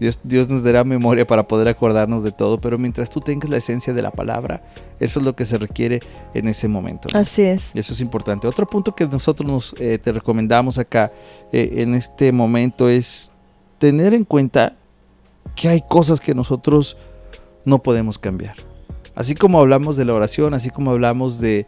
Dios, 0.00 0.48
nos 0.48 0.62
dará 0.62 0.82
memoria 0.82 1.26
para 1.26 1.46
poder 1.46 1.68
acordarnos 1.68 2.24
de 2.24 2.32
todo, 2.32 2.58
pero 2.58 2.78
mientras 2.78 3.10
tú 3.10 3.20
tengas 3.20 3.50
la 3.50 3.58
esencia 3.58 3.92
de 3.92 4.00
la 4.00 4.10
palabra, 4.10 4.62
eso 4.98 5.20
es 5.20 5.26
lo 5.26 5.36
que 5.36 5.44
se 5.44 5.58
requiere 5.58 6.00
en 6.32 6.48
ese 6.48 6.68
momento. 6.68 7.08
Así 7.12 7.42
es. 7.42 7.72
eso 7.74 7.92
es 7.92 8.00
importante. 8.00 8.48
Otro 8.48 8.66
punto 8.66 8.94
que 8.94 9.06
nosotros 9.06 9.48
nos, 9.48 9.74
eh, 9.78 9.98
te 9.98 10.12
recomendamos 10.12 10.78
acá 10.78 11.12
eh, 11.52 11.74
en 11.76 11.94
este 11.94 12.32
momento 12.32 12.88
es 12.88 13.30
tener 13.78 14.14
en 14.14 14.24
cuenta 14.24 14.74
que 15.54 15.68
hay 15.68 15.82
cosas 15.86 16.20
que 16.20 16.34
nosotros 16.34 16.96
no 17.64 17.82
podemos 17.82 18.18
cambiar. 18.18 18.69
Así 19.20 19.34
como 19.34 19.60
hablamos 19.60 19.98
de 19.98 20.06
la 20.06 20.14
oración, 20.14 20.54
así 20.54 20.70
como 20.70 20.92
hablamos 20.92 21.40
de, 21.40 21.66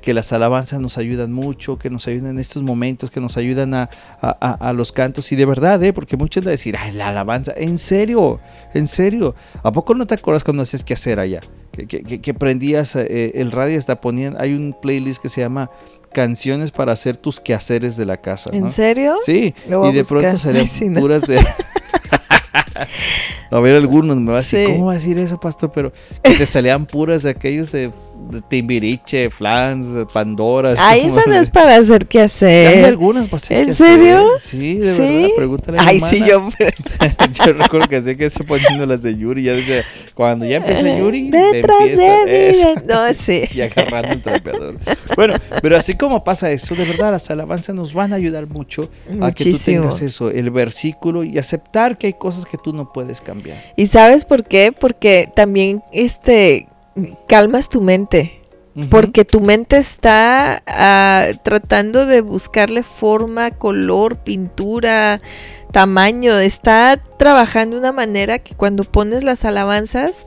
que 0.00 0.14
las 0.14 0.32
alabanzas 0.32 0.80
nos 0.80 0.96
ayudan 0.96 1.32
mucho, 1.32 1.78
que 1.78 1.90
nos 1.90 2.08
ayudan 2.08 2.30
en 2.30 2.38
estos 2.38 2.62
momentos, 2.62 3.10
que 3.10 3.20
nos 3.20 3.36
ayudan 3.36 3.74
a, 3.74 4.72
los 4.74 4.90
cantos. 4.90 5.30
Y 5.30 5.36
de 5.36 5.44
verdad, 5.44 5.82
¿eh? 5.84 5.92
porque 5.92 6.16
muchos 6.16 6.44
van 6.44 6.48
a 6.48 6.50
decir, 6.52 6.78
ay, 6.78 6.92
la 6.92 7.08
alabanza, 7.08 7.52
en 7.58 7.76
serio, 7.76 8.40
en 8.72 8.86
serio. 8.86 9.34
¿A 9.62 9.70
poco 9.70 9.94
no 9.94 10.06
te 10.06 10.14
acuerdas 10.14 10.44
cuando 10.44 10.62
hacías 10.62 10.82
que 10.82 10.94
hacer 10.94 11.20
allá? 11.20 11.42
Que, 11.72 12.32
prendías 12.32 12.96
eh, 12.96 13.32
el 13.34 13.52
radio 13.52 13.78
hasta 13.78 14.00
ponían, 14.00 14.36
hay 14.38 14.54
un 14.54 14.74
playlist 14.80 15.20
que 15.20 15.28
se 15.28 15.42
llama 15.42 15.70
canciones 16.10 16.70
para 16.70 16.92
hacer 16.92 17.18
tus 17.18 17.38
quehaceres 17.38 17.98
de 17.98 18.06
la 18.06 18.16
casa. 18.16 18.48
¿En 18.54 18.70
serio? 18.70 19.18
Sí, 19.26 19.54
y 19.66 19.92
de 19.92 20.04
pronto 20.04 20.38
serían 20.38 20.94
puras 20.94 21.26
de... 21.26 21.38
a 23.54 23.60
ver 23.60 23.76
algunos 23.76 24.16
me 24.16 24.32
va 24.32 24.38
a 24.38 24.40
decir, 24.40 24.66
¿cómo 24.66 24.86
va 24.86 24.92
a 24.92 24.94
decir 24.96 25.16
eso, 25.16 25.38
pastor? 25.38 25.70
Pero 25.72 25.92
que 26.22 26.34
te 26.34 26.44
salían 26.44 26.86
puras 26.86 27.22
de 27.22 27.30
aquellos 27.30 27.70
de 27.70 27.92
Timbiriche, 28.48 29.30
Flans, 29.30 29.86
Pandora. 30.12 30.74
Ay, 30.78 31.06
esa 31.06 31.22
no 31.26 31.34
es 31.34 31.50
para 31.50 31.76
hacer 31.76 32.06
qué 32.06 32.22
hacer. 32.22 32.66
Hay 32.68 32.84
algunas 32.84 33.26
para 33.26 33.36
hacer 33.36 33.68
¿En 33.68 33.74
serio? 33.74 34.28
Sí, 34.40 34.76
de 34.76 34.98
verdad, 34.98 35.28
pregúntale 35.36 35.78
a 35.78 35.86
Ay, 35.86 36.00
sí, 36.00 36.22
yo. 36.26 36.48
yo 37.46 37.52
recuerdo 37.52 37.88
que 37.88 37.96
hacía 37.96 38.16
que 38.16 38.30
se 38.30 38.44
poniendo 38.44 38.86
las 38.86 39.02
de 39.02 39.16
Yuri, 39.16 39.44
ya 39.44 39.52
decía, 39.52 39.84
cuando 40.14 40.44
ya 40.44 40.56
empieza 40.56 40.96
Yuri, 40.96 41.30
detrás 41.30 41.84
de 41.84 42.54
mí. 42.54 42.82
No, 42.86 43.14
sí. 43.14 43.42
Y 43.54 43.60
agarrando 43.60 44.12
el 44.12 44.22
trapeador. 44.22 44.76
Bueno, 45.16 45.36
pero 45.62 45.76
así 45.76 45.94
como 45.94 46.24
pasa 46.24 46.50
eso, 46.50 46.74
de 46.74 46.84
verdad, 46.84 47.12
las 47.12 47.30
alabanzas 47.30 47.74
nos 47.74 47.94
van 47.94 48.12
a 48.12 48.16
ayudar 48.16 48.46
mucho 48.48 48.90
a 49.20 49.32
que 49.32 49.52
tú 49.52 49.58
tengas 49.58 50.00
eso, 50.02 50.30
el 50.30 50.50
versículo 50.50 51.24
y 51.24 51.38
aceptar 51.38 51.98
que 51.98 52.08
hay 52.08 52.14
cosas 52.14 52.46
que 52.46 52.58
tú 52.58 52.72
no 52.72 52.92
puedes 52.92 53.20
cambiar. 53.20 53.72
¿Y 53.76 53.86
sabes 53.86 54.24
por 54.24 54.44
qué? 54.44 54.72
Porque 54.72 55.30
también 55.34 55.82
este 55.92 56.68
calmas 57.28 57.68
tu 57.68 57.80
mente. 57.80 58.40
Porque 58.90 59.24
tu 59.24 59.40
mente 59.40 59.76
está 59.76 60.60
ah, 60.66 61.28
tratando 61.44 62.06
de 62.06 62.22
buscarle 62.22 62.82
forma, 62.82 63.52
color, 63.52 64.16
pintura, 64.16 65.20
tamaño. 65.70 66.36
Está 66.40 67.00
trabajando 67.16 67.76
de 67.76 67.80
una 67.80 67.92
manera 67.92 68.40
que 68.40 68.56
cuando 68.56 68.82
pones 68.82 69.22
las 69.22 69.44
alabanzas 69.44 70.26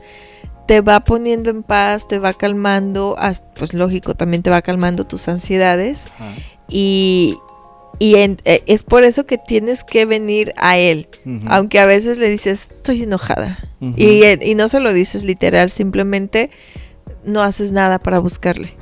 te 0.66 0.80
va 0.80 1.00
poniendo 1.00 1.50
en 1.50 1.62
paz, 1.62 2.08
te 2.08 2.18
va 2.18 2.32
calmando. 2.32 3.18
Pues 3.54 3.74
lógico, 3.74 4.14
también 4.14 4.42
te 4.42 4.48
va 4.48 4.62
calmando 4.62 5.06
tus 5.06 5.28
ansiedades. 5.28 6.08
Y, 6.68 7.36
y 7.98 8.14
eh, 8.14 8.36
es 8.66 8.82
por 8.82 9.02
eso 9.02 9.26
que 9.26 9.38
tienes 9.38 9.82
que 9.82 10.04
venir 10.04 10.52
a 10.56 10.78
él. 10.78 11.08
Aunque 11.46 11.80
a 11.80 11.86
veces 11.86 12.18
le 12.18 12.30
dices, 12.30 12.68
estoy 12.70 13.02
enojada. 13.02 13.58
y, 13.80 14.54
no 14.54 14.68
se 14.68 14.80
lo 14.80 14.92
dices 14.92 15.24
literal, 15.24 15.68
simplemente 15.70 16.50
no 17.24 17.42
haces 17.42 17.72
nada 17.72 17.98
para 17.98 18.20
buscarle. 18.20 18.74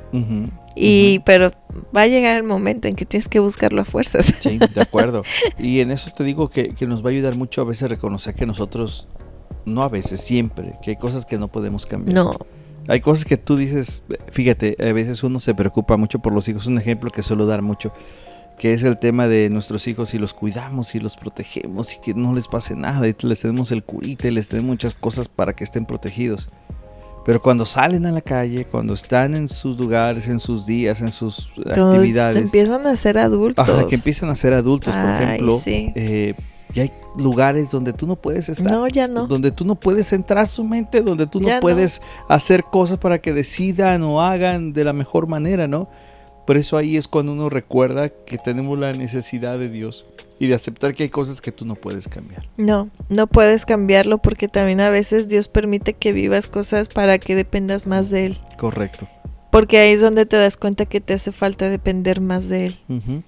Y, 0.75 1.19
pero 1.19 1.51
va 1.95 2.01
a 2.01 2.07
llegar 2.07 2.37
el 2.37 2.43
momento 2.43 2.87
en 2.87 2.95
que 2.95 3.05
tienes 3.05 3.27
que 3.27 3.39
buscarlo 3.39 3.81
a 3.81 3.85
fuerzas. 3.85 4.35
Sí, 4.39 4.59
de 4.59 4.81
acuerdo. 4.81 5.23
y 5.59 5.79
en 5.79 5.89
eso 5.89 6.11
te 6.15 6.23
digo 6.23 6.49
que, 6.49 6.75
que 6.75 6.85
nos 6.85 7.03
va 7.03 7.09
a 7.09 7.11
ayudar 7.11 7.35
mucho 7.35 7.61
a 7.61 7.65
veces 7.65 7.89
reconocer 7.89 8.35
que 8.35 8.45
nosotros, 8.45 9.07
no 9.65 9.81
a 9.81 9.89
veces, 9.89 10.21
siempre, 10.21 10.75
que 10.83 10.91
hay 10.91 10.95
cosas 10.97 11.25
que 11.25 11.39
no 11.39 11.47
podemos 11.47 11.87
cambiar. 11.87 12.13
No. 12.13 12.37
Hay 12.87 13.01
cosas 13.01 13.25
que 13.25 13.37
tú 13.37 13.57
dices, 13.57 14.03
fíjate, 14.31 14.77
a 14.79 14.93
veces 14.93 15.23
uno 15.23 15.39
se 15.39 15.53
preocupa 15.55 15.97
mucho 15.97 16.19
por 16.19 16.31
los 16.31 16.47
hijos. 16.47 16.67
Un 16.67 16.77
ejemplo 16.77 17.09
que 17.09 17.21
suelo 17.23 17.45
dar 17.45 17.61
mucho 17.61 17.91
que 18.57 18.73
es 18.73 18.83
el 18.83 18.97
tema 18.97 19.27
de 19.27 19.49
nuestros 19.49 19.87
hijos 19.87 20.13
y 20.13 20.17
los 20.17 20.33
cuidamos 20.33 20.95
y 20.95 20.99
los 20.99 21.15
protegemos 21.15 21.93
y 21.93 21.99
que 21.99 22.13
no 22.15 22.33
les 22.33 22.47
pase 22.47 22.75
nada 22.75 23.07
y 23.07 23.15
les 23.21 23.41
tenemos 23.41 23.71
el 23.71 23.83
curita 23.83 24.27
y 24.27 24.31
les 24.31 24.47
tenemos 24.47 24.69
muchas 24.69 24.95
cosas 24.95 25.27
para 25.27 25.53
que 25.53 25.63
estén 25.63 25.85
protegidos. 25.85 26.49
Pero 27.23 27.41
cuando 27.41 27.65
salen 27.65 28.05
a 28.05 28.11
la 28.11 28.21
calle, 28.21 28.65
cuando 28.65 28.93
están 28.93 29.35
en 29.35 29.49
sus 29.49 29.77
lugares, 29.77 30.27
en 30.29 30.39
sus 30.39 30.65
días, 30.65 31.01
en 31.01 31.11
sus 31.11 31.51
actividades. 31.69 32.37
empiezan 32.37 32.87
a 32.87 32.95
ser 32.95 33.19
adultos. 33.19 33.67
que 33.85 33.95
empiezan 33.95 34.29
a 34.29 34.35
ser 34.35 34.53
adultos, 34.53 34.95
por 34.95 35.09
ejemplo. 35.09 35.61
Eh, 35.65 36.33
y 36.73 36.79
hay 36.79 36.91
lugares 37.17 37.69
donde 37.69 37.93
tú 37.93 38.07
no 38.07 38.15
puedes 38.15 38.49
estar. 38.49 38.71
No, 38.71 38.87
ya 38.87 39.07
no. 39.07 39.27
Donde 39.27 39.51
tú 39.51 39.65
no 39.65 39.75
puedes 39.75 40.13
entrar 40.13 40.47
su 40.47 40.63
mente, 40.63 41.01
donde 41.01 41.27
tú 41.27 41.41
no 41.41 41.49
puedes 41.59 42.01
hacer 42.27 42.63
cosas 42.63 42.97
para 42.97 43.19
que 43.19 43.33
decidan 43.33 44.03
o 44.03 44.21
hagan 44.21 44.73
de 44.73 44.83
la 44.83 44.93
mejor 44.93 45.27
manera, 45.27 45.67
¿no? 45.67 45.89
Por 46.47 46.55
eso 46.55 46.77
ahí 46.77 46.95
es 46.95 47.09
cuando 47.09 47.33
uno 47.33 47.49
recuerda 47.49 48.07
que 48.07 48.37
tenemos 48.37 48.79
la 48.79 48.93
necesidad 48.93 49.59
de 49.59 49.67
Dios 49.67 50.05
y 50.39 50.47
de 50.47 50.55
aceptar 50.55 50.95
que 50.95 51.03
hay 51.03 51.09
cosas 51.09 51.41
que 51.41 51.51
tú 51.51 51.65
no 51.65 51.75
puedes 51.75 52.07
cambiar. 52.07 52.47
No, 52.55 52.89
no 53.09 53.27
puedes 53.27 53.65
cambiarlo 53.65 54.19
porque 54.19 54.47
también 54.47 54.79
a 54.79 54.89
veces 54.89 55.27
Dios 55.27 55.49
permite 55.49 55.93
que 55.93 56.13
vivas 56.13 56.47
cosas 56.47 56.87
para 56.87 57.19
que 57.19 57.35
dependas 57.35 57.85
más 57.85 58.09
de 58.09 58.27
Él. 58.27 58.39
Correcto. 58.57 59.09
Porque 59.51 59.79
ahí 59.79 59.93
es 59.93 60.01
donde 60.01 60.25
te 60.25 60.37
das 60.37 60.57
cuenta 60.57 60.85
que 60.85 61.01
te 61.01 61.13
hace 61.13 61.31
falta 61.31 61.69
depender 61.69 62.21
más 62.21 62.49
de 62.49 62.65
él. 62.67 62.79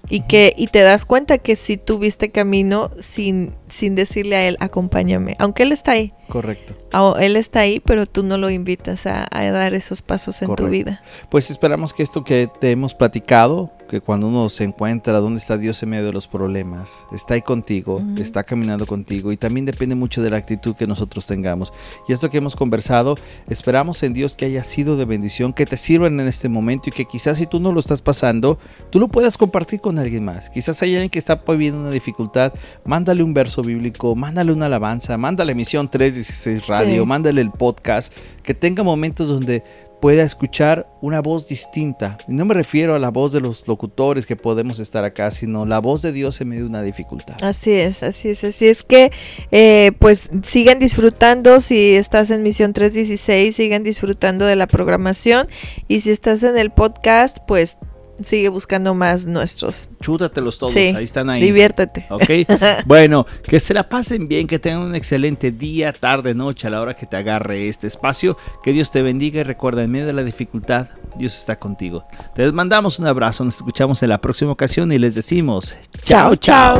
y 0.08 0.22
que 0.22 0.54
y 0.56 0.68
te 0.68 0.80
das 0.80 1.04
cuenta 1.04 1.38
que 1.38 1.56
si 1.56 1.76
tuviste 1.76 2.30
camino 2.30 2.90
sin, 3.00 3.54
sin 3.68 3.94
decirle 3.94 4.36
a 4.36 4.48
él, 4.48 4.56
acompáñame, 4.60 5.36
aunque 5.38 5.62
él 5.62 5.72
está 5.72 5.92
ahí. 5.92 6.12
Correcto. 6.30 6.74
él 7.18 7.36
está 7.36 7.60
ahí, 7.60 7.80
pero 7.80 8.06
tú 8.06 8.22
no 8.22 8.38
lo 8.38 8.50
invitas 8.50 9.06
a, 9.06 9.28
dar 9.32 9.74
esos 9.74 10.00
pasos 10.00 10.40
en 10.42 10.54
tu 10.54 10.68
vida. 10.68 11.02
Pues 11.28 11.50
esperamos 11.50 11.92
que 11.92 12.02
esto 12.02 12.22
que 12.22 12.48
te 12.60 12.70
hemos 12.70 12.94
platicado, 12.94 13.72
que 13.88 14.00
cuando 14.00 14.28
uno 14.28 14.48
se 14.48 14.62
encuentra 14.62 15.18
dónde 15.18 15.40
está 15.40 15.58
Dios 15.58 15.82
en 15.82 15.90
medio 15.90 16.06
de 16.06 16.12
los 16.12 16.28
problemas, 16.28 16.94
está 17.12 17.34
ahí 17.34 17.42
contigo, 17.42 18.00
está 18.16 18.44
caminando 18.44 18.86
contigo 18.86 19.32
y 19.32 19.36
también 19.36 19.66
depende 19.66 19.96
mucho 19.96 20.22
de 20.22 20.30
la 20.30 20.36
actitud 20.36 20.76
que 20.76 20.86
nosotros 20.86 21.26
tengamos. 21.26 21.72
Y 22.08 22.12
esto 22.12 22.30
que 22.30 22.38
hemos 22.38 22.54
conversado, 22.54 23.16
esperamos 23.48 24.02
en 24.04 24.14
Dios 24.14 24.36
que 24.36 24.44
haya 24.44 24.62
sido 24.62 24.96
de 24.96 25.04
bendición, 25.04 25.52
que 25.52 25.66
te 25.66 25.76
en 26.18 26.26
este 26.26 26.48
momento 26.48 26.88
y 26.88 26.92
que 26.92 27.04
quizás 27.04 27.38
si 27.38 27.46
tú 27.46 27.60
no 27.60 27.70
lo 27.70 27.78
estás 27.78 28.02
pasando, 28.02 28.58
tú 28.90 28.98
lo 28.98 29.08
puedas 29.08 29.36
compartir 29.36 29.80
con 29.80 29.98
alguien 29.98 30.24
más. 30.24 30.50
Quizás 30.50 30.82
hay 30.82 30.94
alguien 30.94 31.10
que 31.10 31.18
está 31.18 31.36
viviendo 31.46 31.80
una 31.80 31.90
dificultad, 31.90 32.52
mándale 32.84 33.22
un 33.22 33.34
verso 33.34 33.62
bíblico, 33.62 34.16
mándale 34.16 34.52
una 34.52 34.66
alabanza, 34.66 35.16
mándale 35.16 35.52
emisión 35.52 35.90
316 35.90 36.66
radio, 36.66 37.06
mándale 37.06 37.40
el 37.40 37.50
podcast, 37.50 38.12
que 38.42 38.54
tenga 38.54 38.82
momentos 38.82 39.28
donde 39.28 39.62
pueda 40.00 40.22
escuchar 40.22 40.88
una 41.00 41.20
voz 41.20 41.48
distinta. 41.48 42.18
Y 42.26 42.32
no 42.32 42.44
me 42.44 42.54
refiero 42.54 42.94
a 42.94 42.98
la 42.98 43.10
voz 43.10 43.32
de 43.32 43.40
los 43.40 43.68
locutores 43.68 44.26
que 44.26 44.36
podemos 44.36 44.78
estar 44.78 45.04
acá, 45.04 45.30
sino 45.30 45.66
la 45.66 45.78
voz 45.78 46.02
de 46.02 46.12
Dios 46.12 46.40
en 46.40 46.48
medio 46.48 46.64
de 46.64 46.70
una 46.70 46.82
dificultad. 46.82 47.36
Así 47.42 47.72
es, 47.72 48.02
así 48.02 48.30
es, 48.30 48.44
así 48.44 48.66
es 48.66 48.82
que 48.82 49.12
eh, 49.50 49.92
pues 49.98 50.30
sigan 50.42 50.78
disfrutando, 50.78 51.60
si 51.60 51.94
estás 51.94 52.30
en 52.30 52.42
Misión 52.42 52.72
316, 52.72 53.54
sigan 53.54 53.82
disfrutando 53.82 54.46
de 54.46 54.56
la 54.56 54.66
programación 54.66 55.46
y 55.88 56.00
si 56.00 56.10
estás 56.10 56.42
en 56.42 56.56
el 56.56 56.70
podcast, 56.70 57.38
pues 57.46 57.78
sigue 58.22 58.48
buscando 58.48 58.94
más 58.94 59.26
nuestros. 59.26 59.88
Chútatelos 60.00 60.58
todos, 60.58 60.76
ahí 60.76 61.04
están 61.04 61.30
ahí. 61.30 61.42
Diviértete. 61.42 62.06
Ok. 62.10 62.30
bueno, 62.86 63.26
que 63.42 63.60
se 63.60 63.74
la 63.74 63.88
pasen 63.88 64.28
bien, 64.28 64.46
que 64.46 64.58
tengan 64.58 64.82
un 64.82 64.94
excelente 64.94 65.50
día, 65.50 65.92
tarde, 65.92 66.34
noche, 66.34 66.66
a 66.66 66.70
la 66.70 66.80
hora 66.80 66.94
que 66.94 67.06
te 67.06 67.16
agarre 67.16 67.68
este 67.68 67.86
espacio. 67.86 68.36
Que 68.62 68.72
Dios 68.72 68.90
te 68.90 69.02
bendiga 69.02 69.40
y 69.40 69.42
recuerda, 69.42 69.82
en 69.82 69.90
medio 69.90 70.06
de 70.06 70.12
la 70.12 70.24
dificultad, 70.24 70.88
Dios 71.16 71.36
está 71.36 71.56
contigo. 71.56 72.04
Te 72.34 72.50
mandamos 72.52 72.98
un 72.98 73.06
abrazo, 73.06 73.44
nos 73.44 73.56
escuchamos 73.56 74.02
en 74.02 74.10
la 74.10 74.20
próxima 74.20 74.52
ocasión 74.52 74.92
y 74.92 74.98
les 74.98 75.14
decimos 75.14 75.74
chao, 76.02 76.36
chao. 76.36 76.74